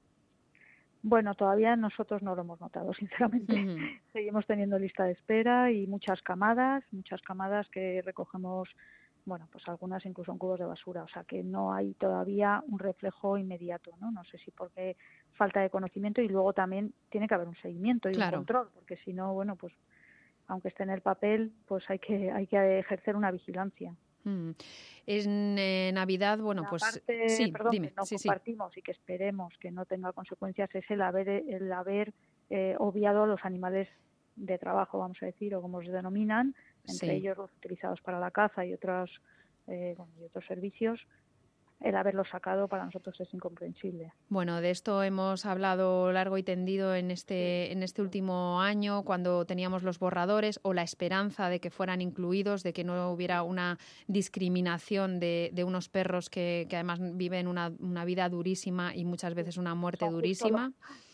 [1.08, 4.02] Bueno, todavía nosotros no lo hemos notado, sinceramente.
[4.12, 8.68] Seguimos teniendo lista de espera y muchas camadas, muchas camadas que recogemos
[9.26, 12.80] bueno, pues algunas incluso en cubos de basura, o sea que no hay todavía un
[12.80, 14.12] reflejo inmediato, ¿no?
[14.12, 14.96] No sé si porque
[15.34, 18.98] falta de conocimiento y luego también tiene que haber un seguimiento y un control, porque
[18.98, 19.74] si no, bueno, pues
[20.48, 23.94] aunque esté en el papel, pues hay que hay que ejercer una vigilancia.
[24.24, 24.52] Mm.
[25.08, 26.84] En eh, Navidad, bueno, pues
[27.28, 27.90] sí, dime.
[27.90, 32.14] que no compartimos y que esperemos que no tenga consecuencias es el haber el haber
[32.50, 33.88] eh, obviado a los animales
[34.36, 36.56] de trabajo, vamos a decir, o como se denominan,
[36.88, 39.10] entre ellos los utilizados para la caza y otros,
[39.68, 41.00] eh, y otros servicios,
[41.82, 44.14] el haberlo sacado para nosotros es incomprensible.
[44.30, 49.46] Bueno, de esto hemos hablado largo y tendido en este, en este último año, cuando
[49.46, 53.78] teníamos los borradores o la esperanza de que fueran incluidos, de que no hubiera una
[54.08, 59.34] discriminación de, de unos perros que, que, además viven una, una, vida durísima y muchas
[59.34, 60.72] veces una muerte durísima.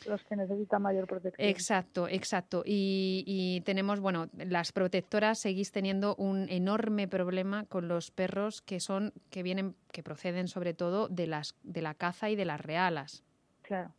[0.08, 1.48] Los que necesitan mayor protección.
[1.48, 2.64] Exacto, exacto.
[2.66, 8.80] Y, y tenemos, bueno, las protectoras seguís teniendo un enorme problema con los perros que
[8.80, 12.60] son, que vienen, que proceden sobre todo de las de la caza y de las
[12.60, 13.24] realas.
[13.62, 13.92] Claro.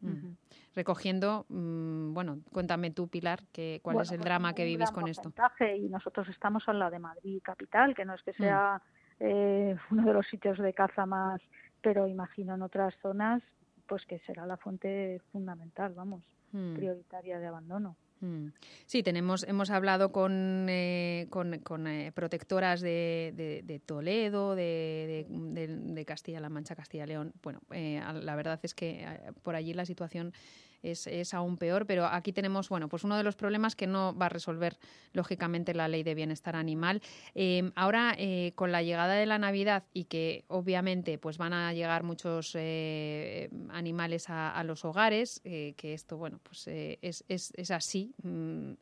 [0.00, 0.36] Mm.
[0.74, 5.08] Recogiendo, mm, bueno, cuéntame tú, Pilar, que, cuál es el pues drama que vivís con
[5.08, 5.32] esto.
[5.76, 8.80] Y nosotros estamos en la de Madrid capital, que no es que sea
[9.18, 9.24] mm.
[9.24, 11.40] eh, uno de los sitios de caza más,
[11.82, 13.42] pero imagino en otras zonas,
[13.90, 16.22] pues que será la fuente fundamental, vamos,
[16.52, 17.96] prioritaria de abandono.
[18.20, 18.50] Mm.
[18.86, 26.48] Sí, tenemos, hemos hablado con, eh, con, eh, protectoras de, de, Toledo, de, de Castilla-La
[26.48, 27.32] Mancha, Castilla-León.
[27.42, 29.04] Bueno, eh, la verdad es que
[29.42, 30.34] por allí la situación
[30.82, 34.26] es, aún peor, pero aquí tenemos, bueno, pues uno de los problemas que no va
[34.26, 34.78] a resolver,
[35.12, 37.02] lógicamente, la ley de bienestar animal.
[37.34, 41.72] Em, ahora, eh, con la llegada de la Navidad y que, obviamente, pues van a
[41.72, 48.12] llegar muchos eh, animales a, los hogares, eh, que esto, bueno, pues es, es, así.
[48.22, 48.72] Mm,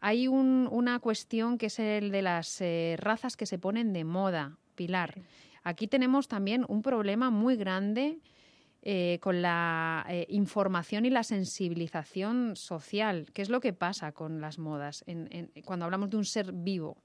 [0.00, 2.62] hay una cuestión que es el de las
[2.96, 5.14] razas que se ponen de moda, Pilar.
[5.64, 8.18] Aquí tenemos también un problema muy grande
[8.90, 13.26] eh, con la eh, información y la sensibilización social.
[13.34, 15.04] ¿Qué es lo que pasa con las modas
[15.66, 16.96] cuando hablamos de un ser vivo?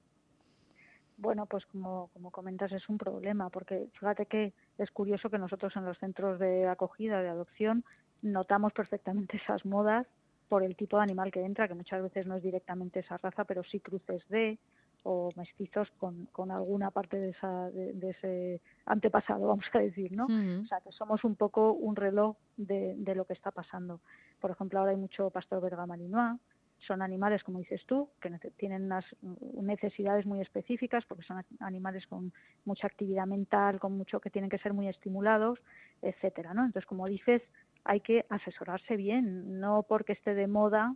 [1.18, 5.76] Bueno, pues como, como comentas es un problema, porque fíjate que es curioso que nosotros
[5.76, 7.84] en los centros de acogida, de adopción,
[8.22, 10.06] notamos perfectamente esas modas
[10.48, 13.44] por el tipo de animal que entra, que muchas veces no es directamente esa raza,
[13.44, 14.58] pero sí cruces de,
[15.04, 20.24] o mestizos con, con alguna parte de, esa, de, ese antepasado, vamos a decir, ¿no?
[20.24, 24.00] O sea, que somos un poco un reloj de, de, lo que está pasando.
[24.40, 26.40] Por ejemplo, ahora hay mucho pastor belga malinois,
[26.86, 29.04] son animales, como dices tú, que tienen unas
[29.60, 32.32] necesidades muy específicas porque son animales con
[32.64, 35.58] mucha actividad mental, con mucho que tienen que ser muy estimulados,
[36.02, 36.64] etcétera, ¿no?
[36.64, 37.42] Entonces, como dices,
[37.84, 40.94] hay que asesorarse bien, no porque esté de moda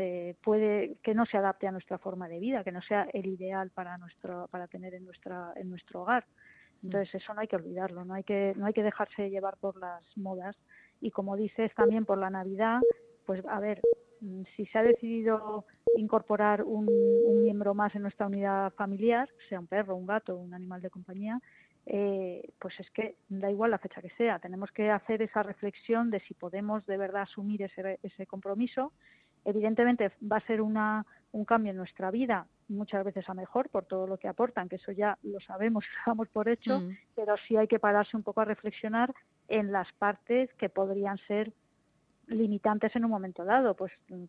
[0.00, 3.26] eh, puede que no se adapte a nuestra forma de vida, que no sea el
[3.26, 6.24] ideal para nuestro para tener en nuestra en nuestro hogar.
[6.84, 9.76] Entonces eso no hay que olvidarlo, no hay que, no hay que dejarse llevar por
[9.76, 10.56] las modas.
[11.00, 12.80] Y como dices también por la Navidad,
[13.26, 13.80] pues a ver,
[14.20, 15.64] mm, si se ha decidido
[15.96, 20.54] incorporar un, un miembro más en nuestra unidad familiar, sea un perro, un gato, un
[20.54, 21.40] animal de compañía,
[21.90, 26.10] eh, pues es que da igual la fecha que sea, tenemos que hacer esa reflexión
[26.10, 28.92] de si podemos de verdad asumir ese, ese compromiso.
[29.48, 33.86] Evidentemente va a ser una, un cambio en nuestra vida, muchas veces a mejor por
[33.86, 36.96] todo lo que aportan, que eso ya lo sabemos y lo damos por hecho, Mm.
[37.16, 39.14] pero sí hay que pararse un poco a reflexionar
[39.48, 41.52] en las partes que podrían ser
[42.26, 44.28] limitantes en un momento dado, pues un,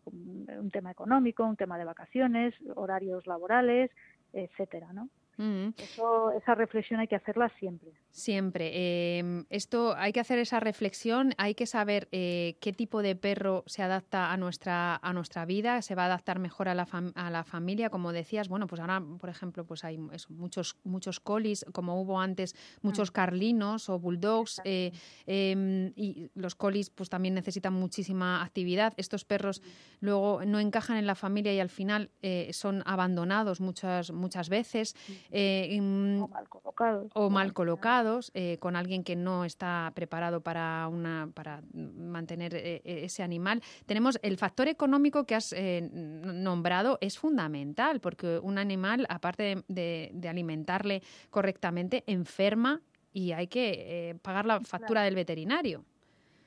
[0.58, 3.90] un tema económico, un tema de vacaciones, horarios laborales,
[4.32, 5.10] etcétera, ¿no?
[5.40, 5.72] Mm.
[5.78, 7.90] Eso, esa reflexión hay que hacerla siempre.
[8.10, 8.70] Siempre.
[8.74, 13.62] Eh, esto hay que hacer esa reflexión, hay que saber eh, qué tipo de perro
[13.66, 17.12] se adapta a nuestra a nuestra vida, se va a adaptar mejor a la, fam-
[17.14, 18.48] a la familia, como decías.
[18.48, 23.10] Bueno, pues ahora, por ejemplo, pues hay eso, muchos muchos colis, como hubo antes, muchos
[23.10, 24.92] carlinos o bulldogs, eh,
[25.26, 28.92] eh, y los colis pues también necesitan muchísima actividad.
[28.98, 29.62] Estos perros
[30.00, 34.94] luego no encajan en la familia y al final eh, son abandonados muchas muchas veces.
[35.32, 37.12] Eh, mm, O mal colocados.
[37.14, 42.82] o mal colocados eh, con alguien que no está preparado para una para mantener eh,
[42.84, 43.62] eh, ese animal.
[43.86, 49.64] Tenemos el factor económico que has eh, nombrado es fundamental porque un animal aparte de,
[49.68, 52.80] de- de alimentarle correctamente enferma
[53.12, 55.84] y hay que eh, pagar la factura del veterinario.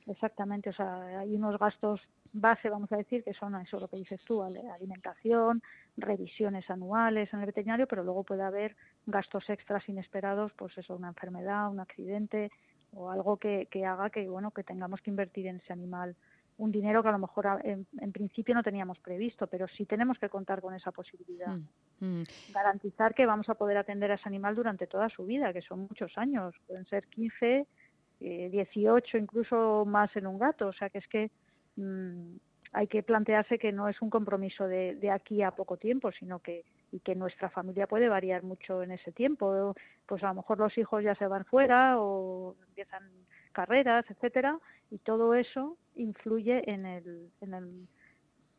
[0.06, 2.00] Exactamente, o sea, hay unos gastos
[2.32, 5.62] base, vamos a decir, que son eso lo que dices tú, alimentación,
[5.96, 8.76] revisiones anuales en el veterinario, pero luego puede haber
[9.06, 12.50] gastos extras inesperados, pues eso, una enfermedad, un accidente
[12.92, 16.16] o algo que, que haga que, bueno, que tengamos que invertir en ese animal
[16.56, 19.86] un dinero que a lo mejor a- en, en principio no teníamos previsto, pero sí
[19.86, 21.56] tenemos que contar con esa posibilidad.
[22.00, 22.22] Mm.
[22.48, 25.80] Garantizar que vamos a poder atender a ese animal durante toda su vida, que son
[25.80, 27.66] muchos años, pueden ser 15,
[28.20, 31.30] eh, 18, incluso más en un gato, o sea que es que
[31.76, 32.36] mm,
[32.74, 36.40] hay que plantearse que no es un compromiso de, de aquí a poco tiempo, sino
[36.40, 39.74] que y que nuestra familia puede variar mucho en ese tiempo.
[40.06, 43.02] Pues a lo mejor los hijos ya se van fuera o empiezan
[43.50, 44.60] carreras, etcétera,
[44.92, 47.88] y todo eso influye en el, en el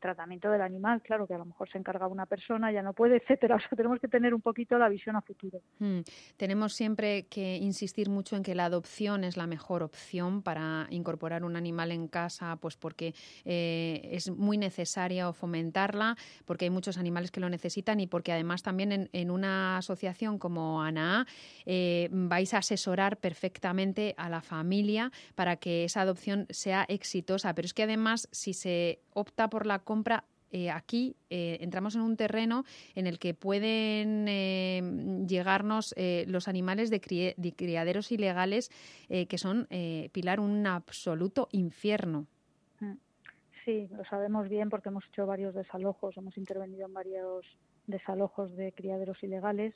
[0.05, 3.17] tratamiento del animal, claro que a lo mejor se encarga una persona, ya no puede,
[3.21, 3.57] etcétera.
[3.75, 5.61] Tenemos que tener un poquito la visión a futuro.
[5.79, 6.01] Mm.
[6.37, 11.43] Tenemos siempre que insistir mucho en que la adopción es la mejor opción para incorporar
[11.43, 13.13] un animal en casa, pues porque
[13.45, 16.15] eh, es muy necesaria o fomentarla,
[16.45, 20.83] porque hay muchos animales que lo necesitan y porque además también en, una asociación como
[20.83, 21.25] ANAA
[21.65, 27.53] eh, vais a asesorar perfectamente a la familia para que esa adopción sea exitosa.
[27.55, 29.79] Pero es que además, si se opta por la
[30.51, 34.81] eh, aquí eh, entramos en un terreno en el que pueden eh,
[35.27, 38.69] llegarnos eh, los animales de, de criaderos ilegales
[39.09, 39.67] que son,
[40.11, 42.25] Pilar, un absoluto infierno.
[42.79, 42.93] Mm.
[43.65, 47.45] Sí, lo sabemos bien porque hemos hecho varios desalojos, hemos intervenido en varios
[47.87, 49.73] desalojos de criaderos ilegales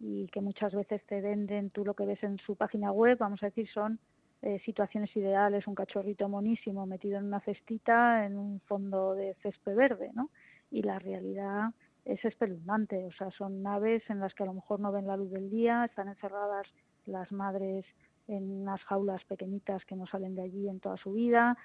[0.00, 3.42] y que muchas veces te venden, tú lo que ves en su página web, vamos
[3.42, 3.98] a decir, son
[4.42, 9.74] eh, situaciones ideales, un cachorrito monísimo metido en una cestita en un fondo de césped
[9.74, 10.30] verde, ¿no?
[10.70, 11.70] Y la realidad
[12.04, 15.16] es espeluznante, o sea, son naves en las que a lo mejor no ven la
[15.16, 16.66] luz del día, están encerradas
[17.06, 17.84] las madres
[18.28, 21.56] en unas jaulas pequeñitas que no salen de allí en toda su vida,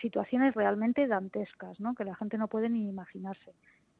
[0.00, 1.94] situaciones realmente dantescas, ¿no?
[1.94, 3.52] Que la gente no puede ni imaginarse.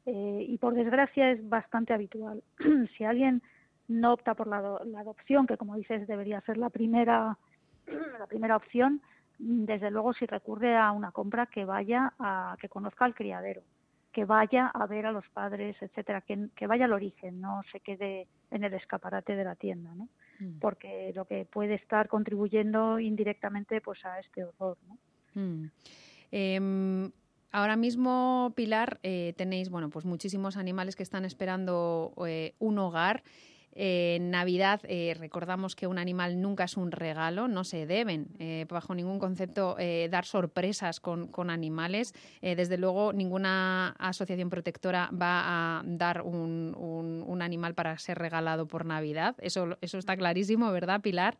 [0.05, 2.43] Eh, y por desgracia es bastante habitual.
[2.97, 3.41] si alguien
[3.87, 7.37] no opta por la, la adopción, que como dices debería ser la primera,
[8.19, 9.01] la primera opción,
[9.39, 13.63] mm, desde luego si recurre a una compra que vaya a que conozca al criadero,
[14.11, 17.79] que vaya a ver a los padres, etcétera, que, que vaya al origen, no se
[17.79, 20.09] quede en el escaparate de la tienda, ¿no?
[20.59, 24.97] Porque lo que puede estar contribuyendo indirectamente pues a este horror, ¿no?
[25.33, 25.71] Mm.
[26.31, 27.11] Em,
[27.51, 33.23] ahora mismo, Pilar, eh, tenéis bueno, pues muchísimos animales que están esperando eh, un hogar.
[33.79, 38.27] Eh, en Navidad eh, recordamos que un animal nunca es un regalo, no se deben
[38.39, 42.13] eh, bajo ningún concepto eh, dar sorpresas con, con animales.
[42.41, 48.17] Eh, desde luego, ninguna asociación protectora va a dar un, un- un animal para ser
[48.17, 49.35] regalado por Navidad.
[49.39, 51.37] Eso, eso está clarísimo, ¿verdad, Pilar?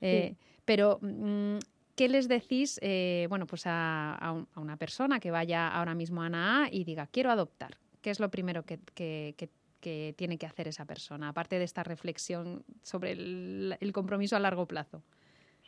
[0.00, 0.34] Eh,
[0.64, 1.58] Pero, mm,
[1.96, 5.94] ¿qué les decís eh, bueno, pues a, a un- a una persona que vaya ahora
[5.94, 7.76] mismo a ANAA y diga, quiero adoptar?
[8.00, 9.48] ¿Qué es lo primero que, que- que-
[9.80, 14.66] que tiene que hacer esa persona, aparte de esta reflexión sobre el, compromiso a largo
[14.66, 15.02] plazo?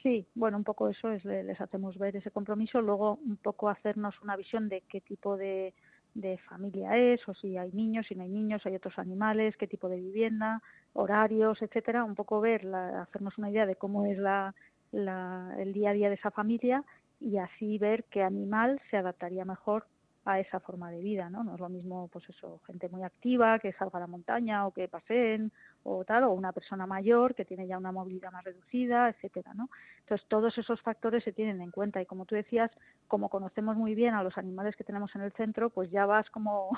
[0.02, 3.68] Sí, bueno, un poco eso es, le- les hacemos ver ese compromiso, luego un poco
[3.68, 5.74] hacernos una visión de qué tipo de,
[6.14, 9.68] de familia es, o si hay niños, si no hay niños, hay otros animales, qué
[9.68, 10.60] tipo de vivienda,
[10.92, 14.54] horarios, etcétera, un poco ver, hacernos una idea de cómo es la,
[14.92, 16.84] el día a día de esa familia
[17.20, 19.86] y así ver qué animal se adaptaría mejor
[20.24, 21.42] a esa forma de vida, ¿no?
[21.42, 24.72] No es lo mismo, pues eso, gente muy activa que salga a la montaña o
[24.72, 25.52] que paseen
[25.84, 29.68] o tal, o una persona mayor que tiene ya una movilidad más reducida, etcétera, ¿no?
[30.00, 32.70] Entonces todos esos factores se tienen en cuenta y como tú decías,
[33.08, 36.28] como conocemos muy bien a los animales que tenemos en el centro, pues ya vas
[36.30, 36.70] como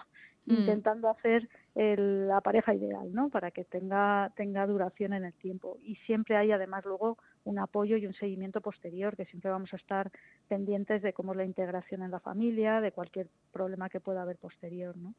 [0.46, 0.52] mm.
[0.52, 3.28] intentando hacer la pareja ideal, ¿no?
[3.30, 7.96] Para que tenga tenga duración en el tiempo y siempre hay además luego un apoyo
[7.96, 10.11] y un seguimiento posterior, que siempre vamos a estar
[10.48, 14.36] pendientes de cómo es la integración en la familia, de cualquier problema que pueda haber
[14.36, 15.14] posterior, ¿no?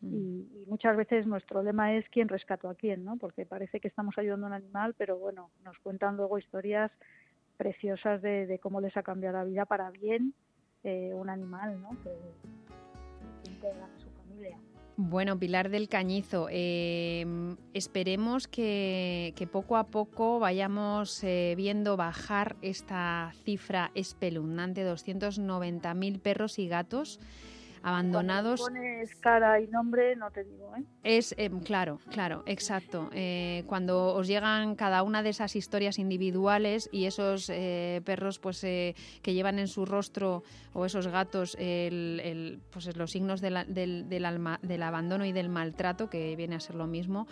[0.00, 0.40] Mm.
[0.62, 3.16] Y, muchas veces nuestro lema es quién rescató a quién, ¿no?
[3.16, 6.90] Porque parece que estamos ayudando a un animal, pero bueno, nos cuentan luego historias
[7.56, 10.34] preciosas de, cómo les ha cambiado la vida para bien
[10.84, 11.90] eh, un animal, ¿no?
[12.02, 12.10] Que,
[13.42, 14.58] que integra a su familia.
[15.00, 23.30] Bueno, Pilar del Cañizo, em, esperemos que, poco a poco vayamos eh, viendo bajar esta
[23.44, 27.20] cifra espeluznante, 290.000 perros y gatos
[27.82, 28.60] abandonados.
[28.60, 30.84] Cuando pones cara y nombre, no te digo, ¿eh?
[31.02, 33.10] Es, em, claro, claro, exacto.
[33.12, 38.60] Eh, cuando os llegan cada una de esas historias individuales y esos eh, perros pues
[38.60, 44.58] que llevan en su rostro o esos gatos el, pues los signos del, del, alma,
[44.62, 47.26] del abandono y del maltrato, que viene a ser lo mismo,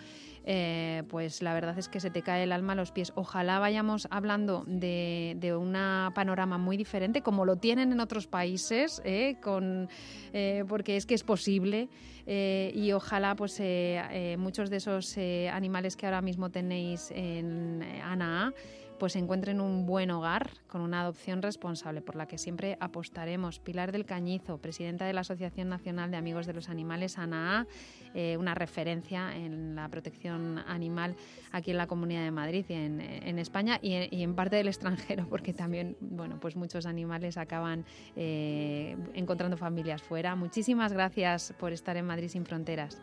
[1.09, 3.11] pues la verdad es que se te cae el alma a los pies.
[3.15, 5.73] Ojalá vayamos hablando de, de un
[6.13, 9.01] panorama muy diferente, como lo tienen en otros países,
[9.41, 9.89] con
[10.33, 11.89] eh, porque es que es posible
[12.25, 15.17] eh, y ojalá pues eh, muchos de esos
[15.51, 18.53] animales que ahora mismo tenéis en ANAA
[18.99, 23.59] pues encuentren un buen hogar con una adopción responsable por la que siempre apostaremos.
[23.59, 27.67] Pilar del Cañizo, presidenta de la Asociación Nacional de Amigos de los Animales, ANAA,
[28.13, 31.15] eh, una referencia en la protección animal
[31.51, 35.53] aquí en la Comunidad de Madrid y en, España y en, parte del extranjero, porque
[35.53, 37.85] también bueno, pues muchos animales acaban
[38.15, 40.35] eh, encontrando familias fuera.
[40.35, 43.01] Muchísimas gracias por estar en Madrid sin fronteras.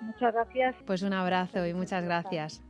[0.00, 0.76] Muchas gracias.
[0.86, 2.62] Pues un abrazo y muchas gracias.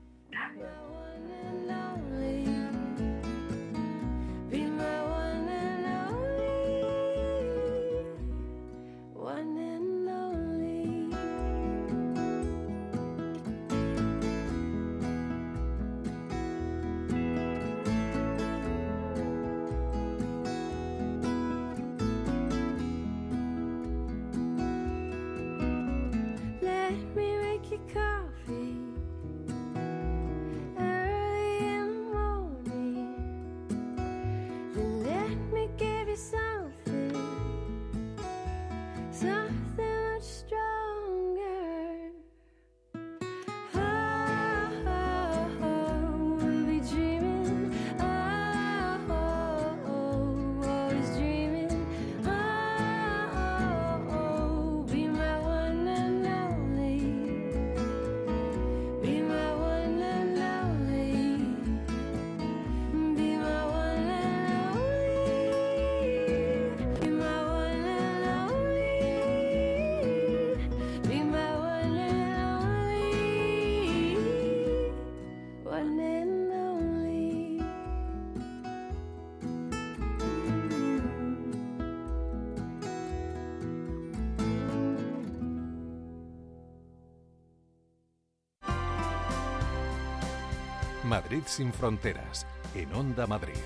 [91.46, 93.56] Sin fronteras, en Onda Madrid.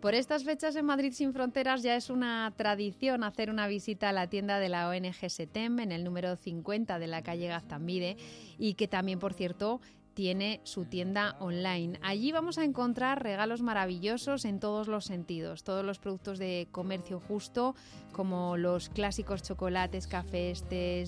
[0.00, 4.12] Por estas fechas en Madrid sin Fronteras ya es una tradición hacer una visita a
[4.12, 8.16] la tienda de la ONG SETEM en el número 50 de la calle Gaztambide
[8.58, 9.80] y que también, por cierto,
[10.16, 11.98] tiene su tienda online.
[12.00, 17.20] Allí vamos a encontrar regalos maravillosos en todos los sentidos, todos los productos de comercio
[17.20, 17.74] justo,
[18.12, 20.64] como los clásicos chocolates, cafés,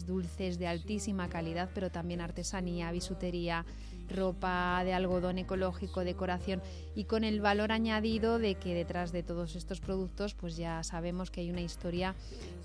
[0.06, 3.64] dulces de altísima calidad, pero también artesanía, bisutería,
[4.10, 6.60] ropa de algodón ecológico, decoración
[6.94, 11.30] y con el valor añadido de que detrás de todos estos productos pues ya sabemos
[11.30, 12.14] que hay una historia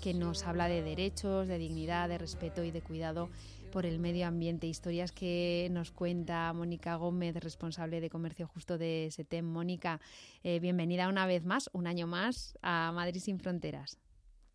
[0.02, 3.30] que nos habla de derechos, de dignidad, de respeto y de cuidado
[3.74, 4.68] por el medio ambiente.
[4.68, 9.44] Historias que nos cuenta Mónica Gómez, responsable de Comercio Justo de SETEM.
[9.44, 10.00] Mónica,
[10.44, 13.98] eh, bienvenida una vez más, un año más, a Madrid sin Fronteras.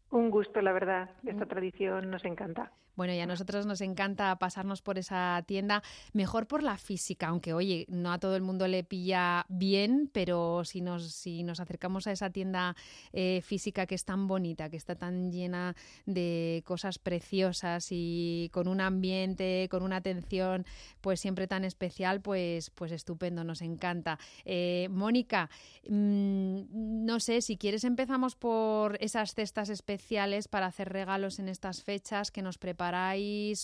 [0.09, 1.09] Un gusto, la verdad.
[1.25, 2.71] Esta tradición nos encanta.
[2.99, 5.81] Bueno, y a nosotros nos encanta pasarnos por esa tienda,
[6.11, 10.65] mejor por la física, aunque oye, no a todo el mundo le pilla bien, pero
[10.65, 12.75] si nos, si nos acercamos a esa tienda
[13.13, 18.67] eh, física que es tan bonita, que está tan llena de cosas preciosas y con
[18.67, 20.65] un ambiente, con una atención
[20.99, 24.19] pues siempre tan especial, pues, pues estupendo, nos encanta.
[24.43, 25.49] Eh, Mónica,
[25.87, 31.81] mm, no sé, si quieres empezamos por esas cestas especiales para hacer regalos en estas
[31.81, 32.88] fechas que nos preparan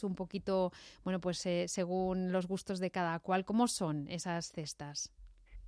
[0.03, 0.71] un poquito,
[1.03, 3.45] bueno, pues eh, según los gustos de cada cual.
[3.45, 5.11] ¿Cómo son esas cestas?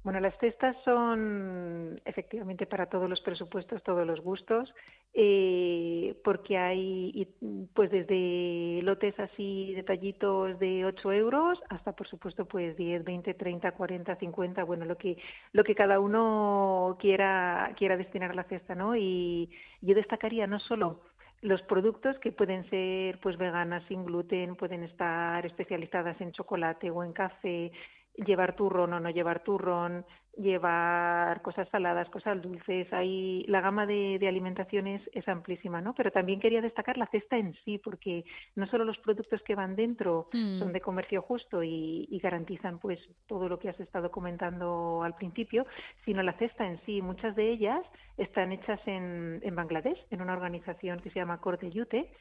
[0.03, 4.73] Bueno, las cestas son efectivamente para todos los presupuestos, todos los gustos,
[5.13, 7.27] eh, porque hay
[7.73, 13.71] pues desde lotes así detallitos de 8 euros hasta por supuesto pues 10, 20, 30,
[13.73, 15.17] 40, 50, bueno, lo que
[15.51, 18.95] lo que cada uno quiera quiera destinar a la cesta, ¿no?
[18.95, 19.49] Y
[19.81, 21.01] yo destacaría no solo
[21.41, 27.03] los productos que pueden ser pues veganas sin gluten, pueden estar especializadas en chocolate o
[27.03, 27.71] en café,
[28.17, 30.05] llevar turrón o no llevar turrón,
[30.37, 32.91] llevar cosas saladas, cosas dulces.
[32.93, 35.93] Ahí la gama de, alimentaciones es amplísima, ¿no?
[35.93, 38.23] Pero también quería destacar la cesta en sí, porque
[38.55, 40.59] no solo los productos que van dentro mm.
[40.59, 45.65] son de comercio justo y, garantizan pues todo lo que has estado comentando al principio,
[46.03, 47.01] sino la cesta en sí.
[47.01, 47.81] Muchas de ellas
[48.17, 52.11] están hechas en, en Bangladesh, en una organización que se llama Corte Yute,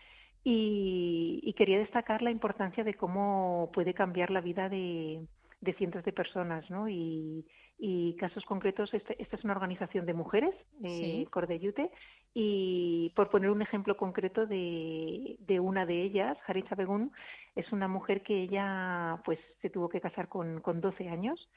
[0.45, 5.27] y, y quería destacar la importancia de cómo puede cambiar la vida de,
[5.61, 6.89] de cientos de personas, ¿no?
[6.89, 7.47] Y,
[7.79, 10.55] y casos concretos, este, esta es una organización de mujeres,
[10.85, 11.91] eh, Cordeyute,
[12.35, 17.13] y por poner un ejemplo concreto de, de una de ellas, Haritha Begun,
[17.55, 21.49] es una mujer que ella pues se tuvo que casar con, con 12 años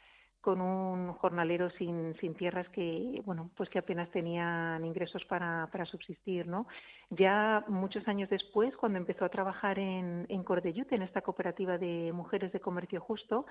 [0.41, 5.85] con un jornalero sin, sin tierras que bueno pues que apenas tenían ingresos para, para
[5.85, 6.67] subsistir no
[7.09, 12.11] ya muchos años después cuando empezó a trabajar en, en Cordeyute en esta cooperativa de
[12.13, 13.45] mujeres de comercio justo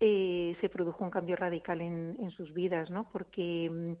[0.00, 3.92] eh, se produjo un cambio radical en, en sus vidas no porque mm,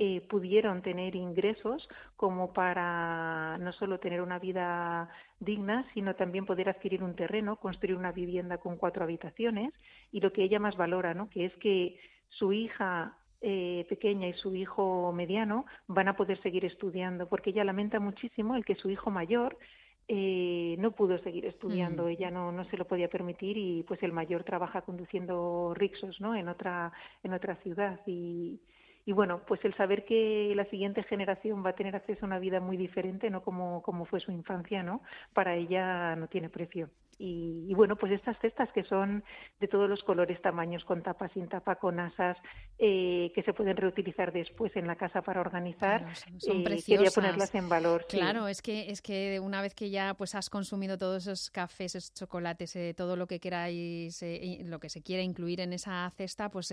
[0.00, 5.08] eh, pudieron tener ingresos como para no solo tener una vida
[5.40, 9.74] digna, sino también poder adquirir un terreno, construir una vivienda con cuatro habitaciones
[10.12, 11.28] y lo que ella más valora, ¿no?
[11.30, 16.64] que es que su hija eh, pequeña y su hijo mediano van a poder seguir
[16.64, 19.58] estudiando, porque ella lamenta muchísimo el que su hijo mayor
[20.06, 22.08] eh, no pudo seguir estudiando, mm.
[22.08, 26.36] ella no, no se lo podía permitir y pues el mayor trabaja conduciendo rixos ¿no?
[26.36, 26.92] en otra
[27.24, 28.60] en otra ciudad y,
[29.08, 32.38] y bueno, pues el saber que la siguiente generación va a tener acceso a una
[32.38, 35.00] vida muy diferente, no como, como fue su infancia, ¿no?
[35.32, 36.90] Para ella no tiene precio.
[37.20, 39.24] Y, bueno, pues estas cestas que son
[39.58, 42.36] de todos los colores, tamaños, con tapa, sin tapa, con asas,
[42.78, 47.52] eh, que se pueden reutilizar después en la casa para organizar, son, eh, quería ponerlas
[47.56, 48.06] en valor.
[48.08, 51.96] Claro, es que es que una vez que ya pues has consumido todos esos cafés,
[51.96, 54.24] esos chocolates, eh, todo lo que queráis,
[54.64, 56.72] lo que se quiera incluir en esa cesta, pues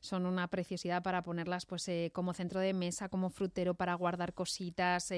[0.00, 5.12] son una preciosidad para ponerlas pues como centro de mesa, como frutero para guardar cositas.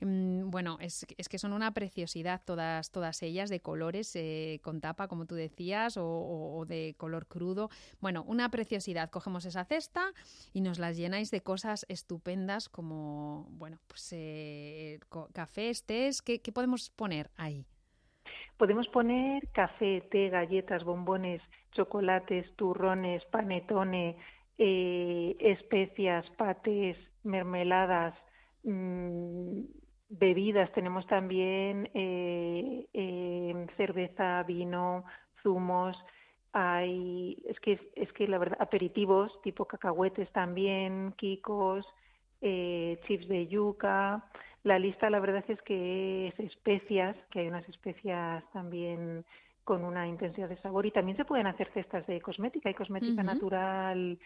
[0.00, 4.80] Mm, bueno, es, es que son una preciosidad todas todas ellas de colores eh, con
[4.80, 7.70] tapa, como tú decías, o, de color crudo.
[8.00, 9.10] Bueno, una preciosidad.
[9.10, 10.12] Cogemos esa cesta
[10.52, 15.00] y nos las llenáis de cosas estupendas como, bueno, pues eh,
[15.32, 15.84] cafés.
[16.22, 17.64] ¿Qué, podemos poner ahí?
[18.56, 21.42] Podemos poner café, té, galletas, bombones,
[21.72, 24.16] chocolates, turrones, panetone,
[24.58, 28.14] eh, especias, patés, mermeladas,
[28.62, 29.60] mmm,
[30.08, 35.04] bebidas tenemos también eh, eh, cerveza, vino,
[35.42, 35.96] zumos.
[36.52, 41.86] Hay, es que es que la verdad, aperitivos tipo cacahuetes también, kikos,
[42.40, 44.24] eh, chips de yuca.
[44.62, 49.24] La lista, la verdad es que es especias, que hay unas especias también
[49.64, 52.68] con una intensidad de sabor y también se pueden hacer cestas de cosmética.
[52.68, 54.18] Hay cosmética natural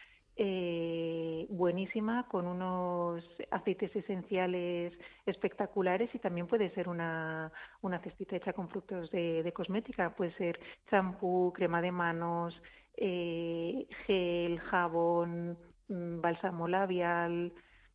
[0.43, 4.95] eh, buenísima con unos aceites esenciales
[5.27, 10.15] espectaculares y también puede ser una, una cestita hecha con frutos de, cosmética.
[10.17, 12.59] Puede ser champú, crema de manos,
[12.97, 17.53] eh, gel, jabón, mm, bálsamo labial,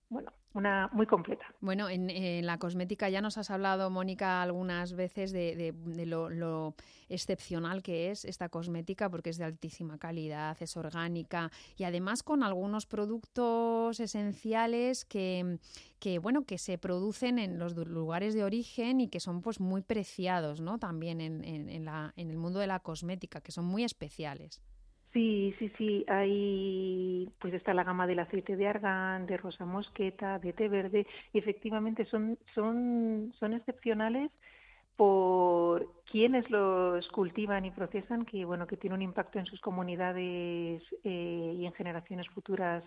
[0.10, 1.46] bueno, una muy completa.
[1.60, 5.74] Bueno, en, la cosmética ya nos has hablado, Mónica, algunas veces de,
[6.06, 6.76] lo,
[7.10, 12.42] excepcional que es esta cosmética, porque es de altísima calidad, es orgánica y además con
[12.42, 15.60] algunos productos esenciales que,
[16.00, 19.82] que bueno, que se producen en los lugares de origen y que son pues muy
[19.82, 20.80] preciados, ¿no?
[20.80, 24.62] También en, en, en el mundo de la cosmética, que son muy especiales.
[25.16, 26.04] Sí, sí, sí.
[26.10, 31.08] Hay, pues está la gama del aceite de argán, de rosa mosqueta, de té verde.
[31.32, 34.30] Y efectivamente son, son, son excepcionales
[34.98, 40.84] por quienes los cultivan y procesan, que bueno, que tiene un impacto en sus comunidades
[41.06, 42.84] eh, y en generaciones futuras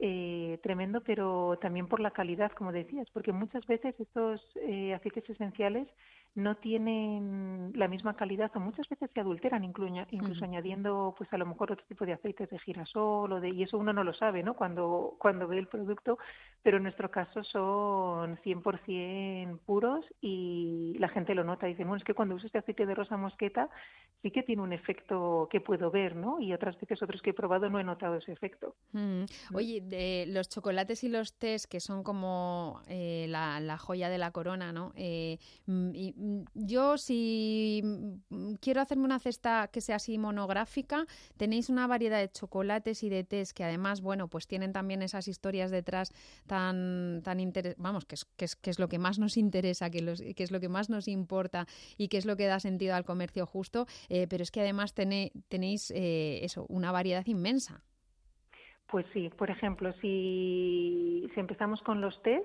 [0.00, 5.28] eh, tremendo, pero también por la calidad, como decías, porque muchas veces estos eh, aceites
[5.30, 5.88] esenciales
[6.34, 11.38] no tienen la misma calidad o muchas veces se adulteran incluso, incluso añadiendo pues a
[11.38, 14.12] lo mejor otro tipo de aceites de girasol o de y eso uno no lo
[14.14, 16.18] sabe no cuando cuando ve el producto
[16.62, 22.04] pero en nuestro caso son 100% puros y la gente lo nota dice bueno es
[22.04, 23.70] que cuando uso este aceite de rosa mosqueta
[24.20, 27.34] sí que tiene un efecto que puedo ver no y otras veces otros que he
[27.34, 29.24] probado no he notado ese efecto mm.
[29.54, 34.18] oye de los chocolates y los tés que son como eh, la, la, joya de
[34.18, 36.23] la corona no eh, mm, y, Mm,
[36.54, 41.06] yo si mm, quiero hacerme una cesta que sea así monográfica,
[41.36, 45.28] tenéis una variedad de chocolates y de tés que además, bueno, pues tienen también esas
[45.28, 46.12] historias detrás
[46.46, 47.38] tan, tan
[47.76, 49.98] vamos, que es, que, es, que es lo que más nos interesa, que,
[50.36, 51.66] es lo que más nos importa
[51.96, 54.94] y que es lo que da sentido al comercio justo, eh, pero es que además
[54.94, 57.82] tenéis eh, eso, una variedad inmensa.
[58.88, 62.42] Pues sí, por ejemplo, si, si empezamos con los tés,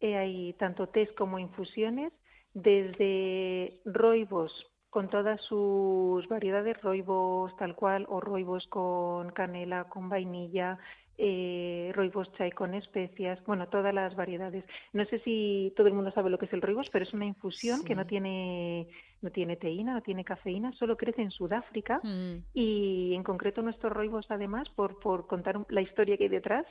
[0.00, 2.12] eh, hay tanto tés como infusiones
[2.56, 4.50] desde roibos
[4.88, 10.78] con todas sus variedades, roibos tal cual o roibos con canela, con vainilla,
[11.18, 14.64] eh, roibos chai con especias, bueno, todas las variedades.
[14.94, 17.26] No sé si todo el mundo sabe lo que es el roibos, pero es una
[17.26, 18.88] infusión que no tiene
[19.20, 22.36] no tiene teína, no tiene cafeína, solo crece en Sudáfrica mm.
[22.54, 26.64] y en concreto nuestros roibos además, por, por contar la historia que hay detrás,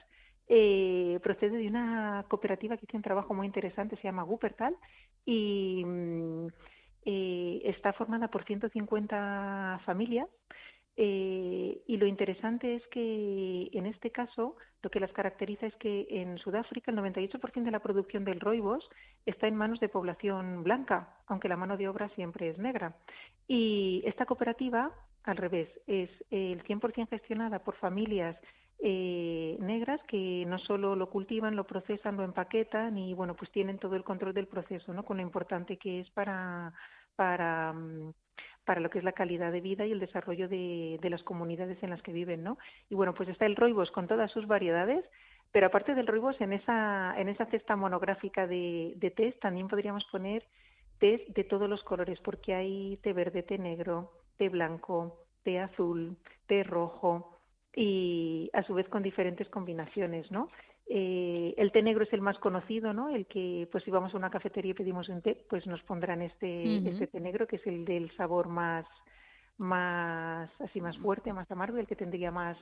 [0.47, 4.75] eh, procede de una cooperativa que tiene un trabajo muy interesante, se llama Wuppertal,
[5.25, 6.47] y mm,
[7.05, 10.27] eh, está formada por 150 familias.
[10.97, 16.07] Eh, y lo interesante es que en este caso lo que las caracteriza es que
[16.09, 18.87] en Sudáfrica el 98% de la producción del roibos
[19.25, 22.95] está en manos de población blanca, aunque la mano de obra siempre es negra.
[23.47, 24.91] Y esta cooperativa,
[25.23, 28.37] al revés, es el 100% gestionada por familias
[28.79, 33.79] eh, negras que no solo lo cultivan, lo procesan, lo empaquetan y bueno, pues tienen
[33.79, 35.03] todo el control del proceso, ¿no?
[35.03, 36.73] Con lo importante que es para
[37.15, 38.13] para mm,
[38.65, 41.81] para lo que es la calidad de vida y el desarrollo de, de las comunidades
[41.83, 42.57] en las que viven, ¿no?
[42.89, 45.05] Y bueno, pues está el roibos con todas sus variedades,
[45.51, 50.03] pero aparte del roibos, en esa, en esa cesta monográfica de, de test también podríamos
[50.11, 50.43] poner
[50.99, 56.17] test de todos los colores, porque hay té verde, té negro, té blanco, té azul,
[56.47, 57.34] té rojo,
[57.75, 60.49] y a su vez con diferentes combinaciones, ¿no?
[60.87, 63.09] Eh, el té negro es el más conocido, ¿no?
[63.09, 66.21] El que, pues si vamos a una cafetería y pedimos un té, pues nos pondrán
[66.21, 68.85] este, este té negro, que es el del sabor más,
[69.57, 72.57] más, así más fuerte, más amargo, el que tendría más,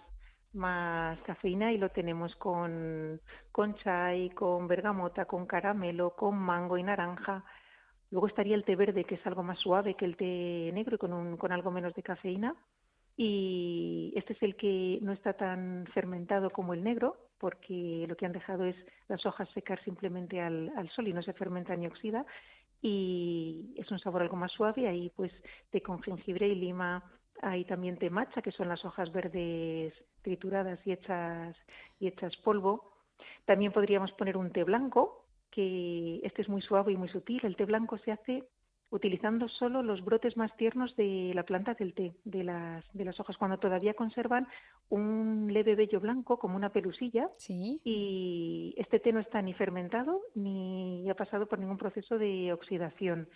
[0.54, 3.20] más cafeína y lo tenemos con,
[3.52, 7.44] con chai, con bergamota, con caramelo, con mango y naranja.
[8.10, 11.00] Luego estaría el té verde, que es algo más suave que el té negro y
[11.00, 12.56] con, un, con algo menos de cafeína
[13.16, 18.26] y este es el que no está tan fermentado como el negro porque lo que
[18.26, 18.76] han dejado es
[19.08, 22.26] las hojas secar simplemente al, sol y no se fermenta ni oxida
[22.82, 25.32] y es un sabor algo más suave ahí pues
[25.72, 27.04] té con jengibre y lima
[27.42, 31.56] hay también té matcha que son las hojas verdes trituradas y hechas
[32.00, 32.94] y hechas polvo.
[33.46, 37.42] También podríamos poner un té blanco que este es muy suave y muy sutil.
[37.44, 38.48] El té blanco se hace
[38.94, 43.20] utilizando solo los brotes más tiernos de la planta del té, de las, de las
[43.20, 44.48] hojas, cuando todavía conservan
[44.90, 47.30] un leve vello blanco como una pelusilla.
[47.84, 53.28] Y este té no está ni fermentado ni ha pasado por ningún proceso de oxidación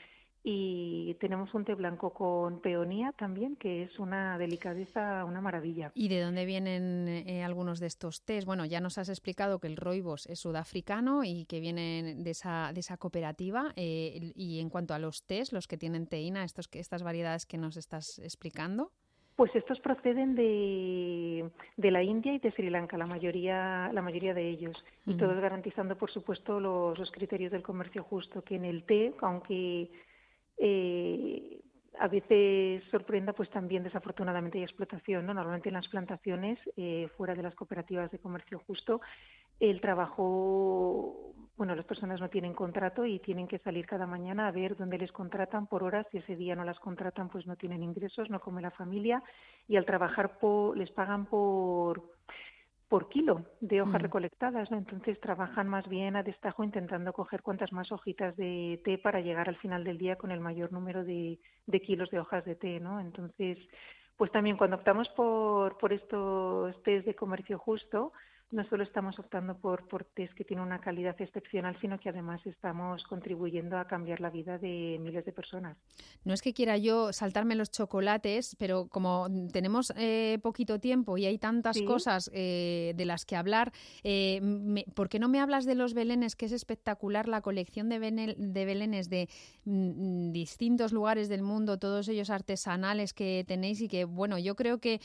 [0.43, 5.91] y tenemos un té blanco con peonía también, que es una delicadeza, una maravilla.
[5.93, 8.45] ¿Y de dónde vienen eh, algunos de estos tés?
[8.45, 12.71] Bueno, ya nos has explicado que el roibos es sudafricano y que vienen de esa,
[12.73, 13.73] de esa cooperativa.
[13.75, 17.57] Eh, y en cuanto a los tés, los que tienen teína, estos, estas variedades que
[17.57, 18.91] nos estás explicando.
[19.35, 24.33] Pues estos proceden de, de, la India y de Sri Lanka, la mayoría, la mayoría
[24.33, 24.83] de ellos.
[25.05, 29.13] Y todos garantizando, por supuesto, los, los criterios del comercio justo, que en el té,
[29.21, 29.91] aunque
[30.58, 31.62] eh,
[31.99, 35.34] a veces sorprenda, pues también desafortunadamente hay explotación, ¿no?
[35.34, 39.01] Normalmente en las plantaciones, eh, fuera de las cooperativas de comercio justo,
[39.60, 44.51] el trabajo, bueno, las personas no tienen contrato y tienen que salir cada mañana a
[44.51, 46.05] ver dónde les contratan por horas.
[46.12, 49.24] Si ese día no las contratan, pues no tienen ingresos, no come la familia
[49.68, 50.38] y al trabajar
[50.76, 52.16] les pagan por
[52.89, 54.77] por kilo de hojas recolectadas, ¿no?
[54.77, 59.49] Entonces trabajan más bien a destajo intentando coger cuantas más hojitas de té para llegar
[59.49, 62.79] al final del día con el mayor número de, de kilos de hojas de té,
[62.79, 62.99] ¿no?
[62.99, 63.57] Entonces,
[64.15, 68.13] pues también cuando optamos por, por estos tés de comercio justo,
[68.50, 72.39] no solo estamos optando por, por test que tienen una calidad excepcional, sino que además
[72.45, 75.78] estamos contribuyendo a cambiar la vida de miles de personas.
[76.24, 81.26] No es que quiera yo saltarme los chocolates, pero como tenemos eh, poquito tiempo y
[81.26, 83.74] hay tantas cosas eh, de las que hablar,
[84.04, 84.41] eh,
[84.95, 88.66] ¿por qué no me hablas de los belenes, que es espectacular la colección de, de
[88.66, 89.28] belenes de
[89.66, 94.80] mm, distintos lugares del mundo, todos ellos artesanales que tenéis y que, bueno, yo creo
[94.80, 95.02] que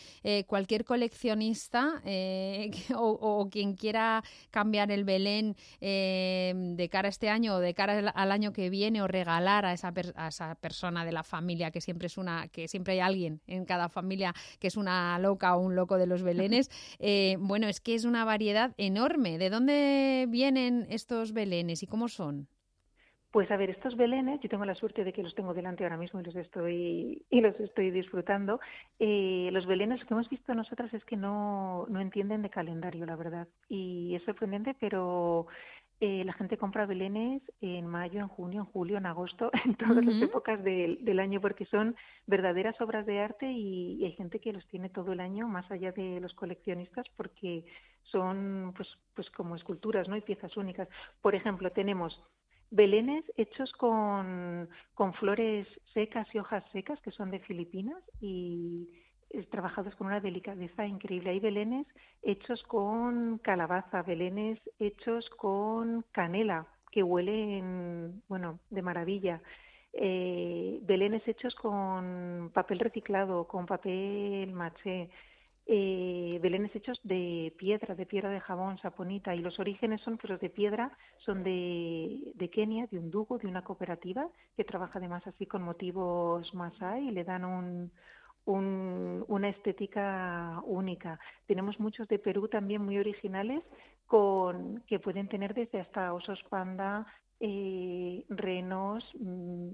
[0.47, 2.03] cualquier coleccionista
[2.97, 7.75] o o quien quiera cambiar el Belén eh, de cara a este año o de
[7.75, 11.71] cara al año que viene o regalar a esa, a esa persona de la familia
[11.71, 15.57] que siempre es una que siempre hay alguien en cada familia que es una loca
[15.57, 19.39] o un loco de los belenes eh, bueno es que es una variedad enorme.
[19.39, 22.49] De dónde vienen estos belenes y cómo son
[23.33, 25.97] pues a ver, estos belenes, yo tengo la suerte de que los tengo delante ahora
[25.97, 28.61] mismo y los estoy y los estoy disfrutando.
[28.99, 33.07] Eh, los belenes lo que hemos visto nosotras es que no, no entienden de calendario,
[33.07, 33.49] la verdad.
[33.71, 35.47] Y es sorprendente, pero
[36.01, 40.05] eh, la gente compra belenes en mayo, en junio, en julio, en agosto, en todas
[40.05, 44.41] las épocas del, del, año, porque son verdaderas obras de arte y, y, hay gente
[44.41, 47.65] que los tiene todo el año, más allá de los coleccionistas, porque
[48.03, 50.17] son pues, pues como esculturas ¿no?
[50.19, 50.87] y piezas únicas.
[51.23, 52.21] Por ejemplo, tenemos
[52.73, 54.69] belenes hechos con,
[55.21, 58.89] flores secas y hojas secas que son de Filipinas y
[59.51, 61.31] trabajados con una delicadeza increíble.
[61.31, 61.87] Hay belenes
[62.23, 69.41] hechos con calabaza, belenes hechos con canela que huelen, bueno, de maravilla.
[69.95, 75.11] Eh, belenes hechos con papel reciclado, con papel maché,
[75.67, 80.41] eh, belenes hechos de piedra, de piedra de jabón, saponita, y los orígenes son, pues
[80.41, 85.27] de piedra, son de, de Kenia, de un dugo, de una cooperativa que trabaja además
[85.27, 87.93] así con motivos masai y le dan un,
[88.45, 91.19] un, una estética única.
[91.47, 93.63] Tenemos muchos de Perú también muy originales
[94.07, 97.07] con que pueden tener desde hasta osos panda,
[97.41, 99.69] eh, renos, mm,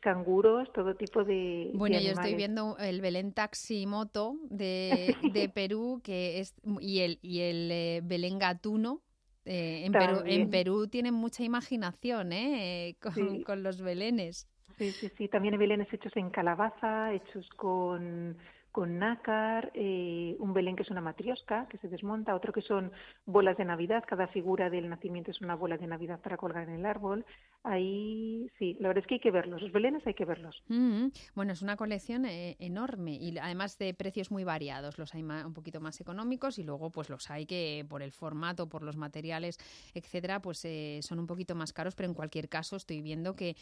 [0.00, 1.70] canguros, todo tipo de.
[1.74, 7.40] Bueno, yo estoy viendo el Belén Taximoto de, de Perú, que es y el y
[7.40, 9.02] el eh, Belén Gatuno.
[9.44, 12.96] Eh, en, Perú, en Perú tienen mucha imaginación ¿eh?
[13.00, 14.46] con, con los belenes.
[14.76, 15.28] Sí, sí, sí.
[15.28, 18.36] También hay belenes hechos en calabaza, hechos con
[18.72, 22.92] con nácar, eh, un Belén que es una matriosca que se desmonta, otro que son
[23.24, 26.74] bolas de Navidad, cada figura del nacimiento es una bola de Navidad para colgar en
[26.74, 27.24] el árbol.
[27.64, 30.62] Ahí sí, la verdad es que hay que verlos, los Belenes hay que verlos.
[30.68, 35.22] Mm, bueno, es una colección eh, enorme y además de precios muy variados, los hay
[35.22, 38.96] un poquito más económicos y luego pues los hay que por el formato, por los
[38.96, 39.58] materiales,
[39.94, 43.56] etcétera, pues eh, son un poquito más caros, pero en cualquier caso estoy viendo que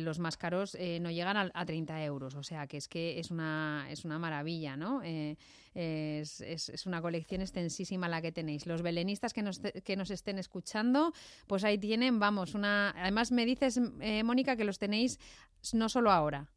[0.00, 3.30] los más caros no llegan a, a 30 euros, o sea que es que es
[3.30, 4.43] una, es una maravilla
[4.76, 5.02] ¿no?
[5.02, 5.36] Eh,
[5.74, 8.66] es, es, una colección extensísima la que tenéis.
[8.66, 11.12] Los belenistas que nos, que nos estén escuchando,
[11.46, 12.90] pues ahí tienen, vamos, una...
[12.96, 15.18] Además me dices, eh, Mónica, que los tenéis
[15.72, 16.48] no solo ahora,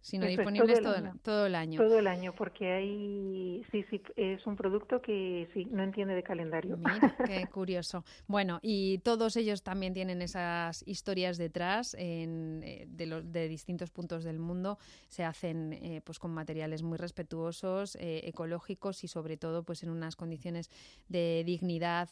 [0.00, 1.78] sino disponibles todo, todo, el, año.
[1.78, 6.22] Todo el año, porque hay, sí, sí, es un producto que sí, no entiende de
[6.22, 6.78] calendario.
[6.78, 8.04] Mira, qué curioso.
[8.26, 13.90] Bueno, y todos ellos también tienen esas historias detrás en, eh, de, los, de distintos
[13.90, 14.78] puntos del mundo.
[15.08, 19.90] Se hacen eh, pues con materiales muy respetuosos, eh, ecológicos y sobre todo pues en
[19.90, 20.70] unas condiciones
[21.08, 22.08] de dignidad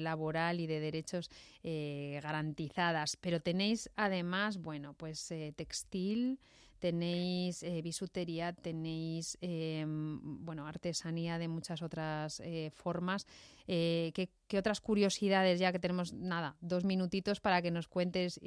[0.00, 1.30] laboral y de derechos
[1.62, 3.16] garantizadas.
[3.16, 6.38] Pero tenéis además, bueno, pues textil,
[6.78, 13.26] tenéis eh, bisutería, tenéis em, bueno artesanía de muchas otras eh, formas.
[13.66, 18.40] Eh, ¿qué, otras curiosidades, ya que tenemos nada, dos minutitos para que nos cuentes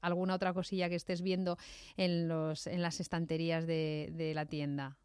[0.00, 1.58] alguna otra cosilla que estés viendo
[1.96, 4.96] en, los, en las estanterías de, de la tienda?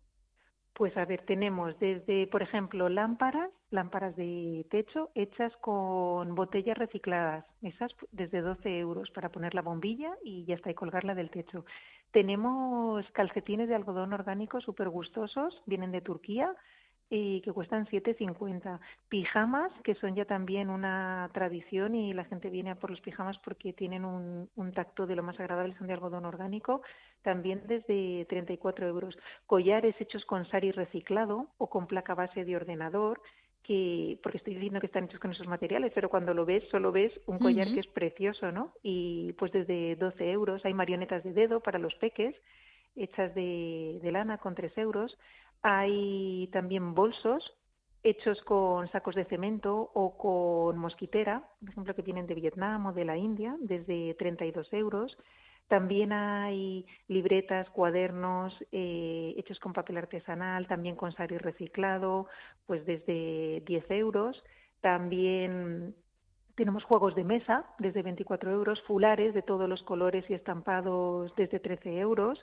[0.78, 7.46] Pues a ver, tenemos desde, por ejemplo, lámparas, lámparas de techo hechas con botellas recicladas,
[7.64, 11.66] esas desde 12 euros para poner la bombilla y ya está, y colgarla del techo.
[12.18, 16.56] Tenemos calcetines de algodón orgánico súper gustosos, vienen de Turquía,
[17.12, 18.80] y que cuestan 7,50.
[19.08, 23.38] Pijamas, que son ya también una tradición y la gente viene a por los pijamas
[23.38, 26.82] porque tienen un, un tacto de lo más agradable, son de algodón orgánico,
[27.22, 29.16] también desde 34 euros.
[29.46, 33.22] Collares hechos con sari reciclado o con placa base de ordenador,
[33.68, 36.94] que, porque estoy diciendo que están hechos con esos materiales, pero cuando lo ves, solo
[36.94, 38.72] ves un collar que es precioso, ¿no?
[38.82, 40.64] Y pues desde 12 euros.
[40.64, 42.34] Hay marionetas de dedo para los peques,
[42.96, 45.18] hechas de, de lana con 3 euros.
[45.64, 47.54] Hay también bolsos
[48.04, 52.94] hechos con sacos de cemento o con mosquitera, por ejemplo, que vienen de Vietnam o
[52.94, 55.18] de la India, desde 32 euros.
[55.68, 62.28] También hay libretas, cuadernos eh, hechos con papel artesanal, también con sari reciclado,
[62.66, 64.42] pues desde 10 euros.
[64.80, 65.94] También
[66.56, 71.60] tenemos juegos de mesa desde 24 euros, fulares de todos los colores y estampados desde
[71.60, 72.40] 13 euros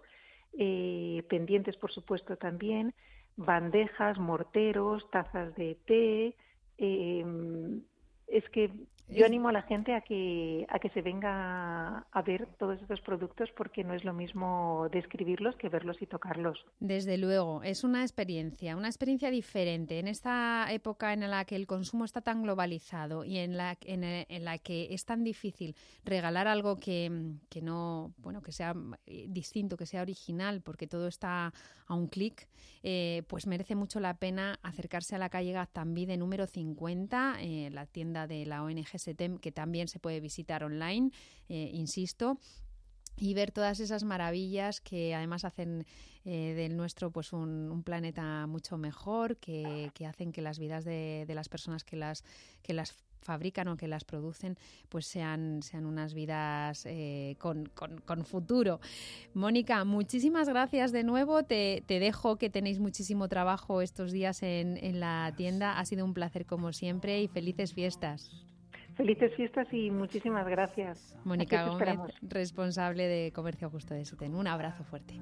[0.56, 2.94] eh, pendientes, por supuesto, también,
[3.36, 6.36] bandejas, morteros, tazas de té.
[6.78, 7.24] Eh,
[8.28, 8.70] es que
[9.08, 13.00] yo animo a la gente a que, a que se venga a ver todos estos
[13.02, 16.64] productos porque no es lo mismo describirlos que verlos y tocarlos.
[16.80, 19.98] Desde luego, es una experiencia, una experiencia diferente.
[19.98, 24.44] En esta época en la que el consumo está tan globalizado y en la, en,
[24.44, 28.74] la que es tan difícil regalar algo que, que no, bueno, que sea
[29.06, 31.52] eh, distinto, que sea original, porque todo está
[31.86, 32.48] a un clic,
[32.82, 37.86] eh, pues merece mucho la pena acercarse a la calle Gaztambide número 50, eh, la
[37.86, 41.10] tienda de la ONG SETEM, que también se puede visitar online,
[41.48, 42.38] eh, insisto,
[43.16, 45.86] y ver todas esas maravillas que además hacen
[46.24, 51.50] del nuestro pues un, planeta mucho mejor, que, hacen que las vidas de, de, las
[51.50, 52.24] personas que las,
[52.62, 54.56] que las fabrican o que las producen,
[54.88, 58.80] pues sean, sean unas vidas eh, con, con, futuro.
[59.32, 61.42] Mónica, muchísimas gracias de nuevo.
[61.42, 65.78] Te, te, dejo que tenéis muchísimo trabajo estos días en, en la tienda.
[65.78, 68.30] Ha sido un placer como siempre y felices fiestas.
[68.96, 71.16] Felices fiestas y muchísimas gracias.
[71.24, 74.34] Mónica Gómez, responsable de Comercio Justo de Suten.
[74.34, 75.14] Un abrazo fuerte.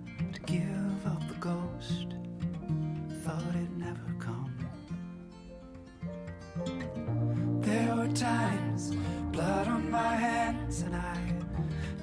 [7.63, 8.95] There were times,
[9.31, 11.17] blood on my hands, and I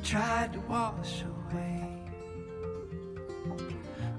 [0.03, 1.85] tried to wash away.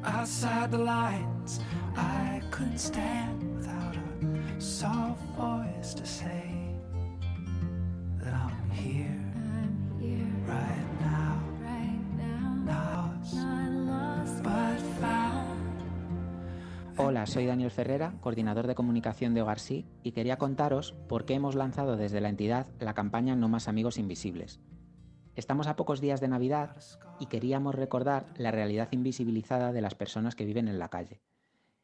[0.05, 1.61] Outside the lines,
[1.97, 6.60] I couldn't stand without a soft voice to say
[17.03, 19.59] Hola, soy Daniel Ferrera, coordinador de comunicación de Hogar
[20.03, 23.99] y quería contaros por qué hemos lanzado desde la entidad la campaña No más amigos
[23.99, 24.61] invisibles.
[25.35, 26.77] Estamos a pocos días de Navidad
[27.19, 31.23] y queríamos recordar la realidad invisibilizada de las personas que viven en la calle.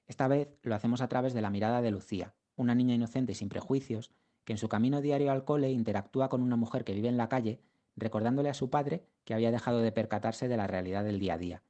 [0.07, 3.35] Esta vez lo hacemos a través de la mirada de Lucía, una niña inocente y
[3.35, 4.13] sin prejuicios,
[4.47, 7.29] que en su camino diario al cole interactúa con una mujer que vive en la
[7.29, 7.61] calle,
[7.97, 11.39] recordándole a su padre que había dejado de percatarse de la realidad del día a
[11.39, 11.63] día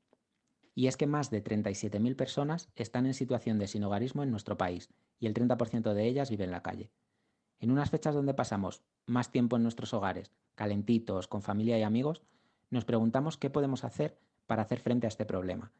[0.76, 4.90] y es que más de 37.000 personas están en situación de sinhogarismo en nuestro país
[5.18, 6.92] y el 30% de ellas vive en la calle.
[7.58, 12.22] En unas fechas donde pasamos más tiempo en nuestros hogares, calentitos, con familia y amigos,
[12.68, 15.72] nos preguntamos qué podemos hacer para hacer frente a este problema.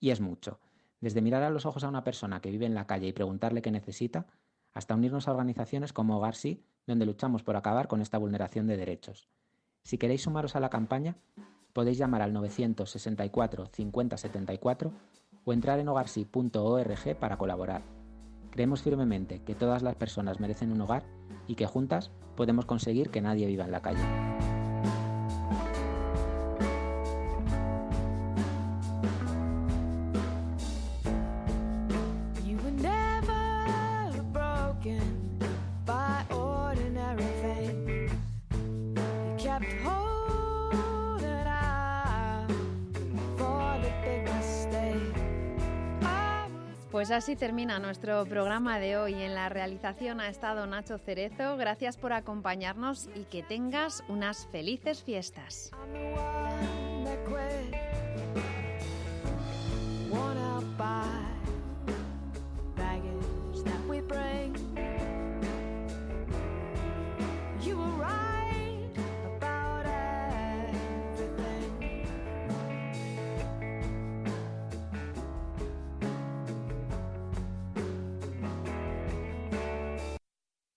[0.00, 0.58] Y es mucho,
[1.00, 3.62] desde mirar a los ojos a una persona que vive en la calle y preguntarle
[3.62, 4.26] qué necesita,
[4.74, 8.76] hasta unirnos a organizaciones como Hogar Sí, donde luchamos por acabar con esta vulneración de
[8.76, 9.28] derechos.
[9.82, 11.16] Si queréis sumaros a la campaña,
[11.72, 14.92] podéis llamar al 964 50 74
[15.44, 17.82] o entrar en hogarsi.org para colaborar.
[18.50, 21.04] Creemos firmemente que todas las personas merecen un hogar
[21.46, 24.51] y que juntas podemos conseguir que nadie viva en la calle.
[47.14, 49.14] Así termina nuestro programa de hoy.
[49.14, 51.56] En la realización ha estado Nacho Cerezo.
[51.56, 55.70] Gracias por acompañarnos y que tengas unas felices fiestas.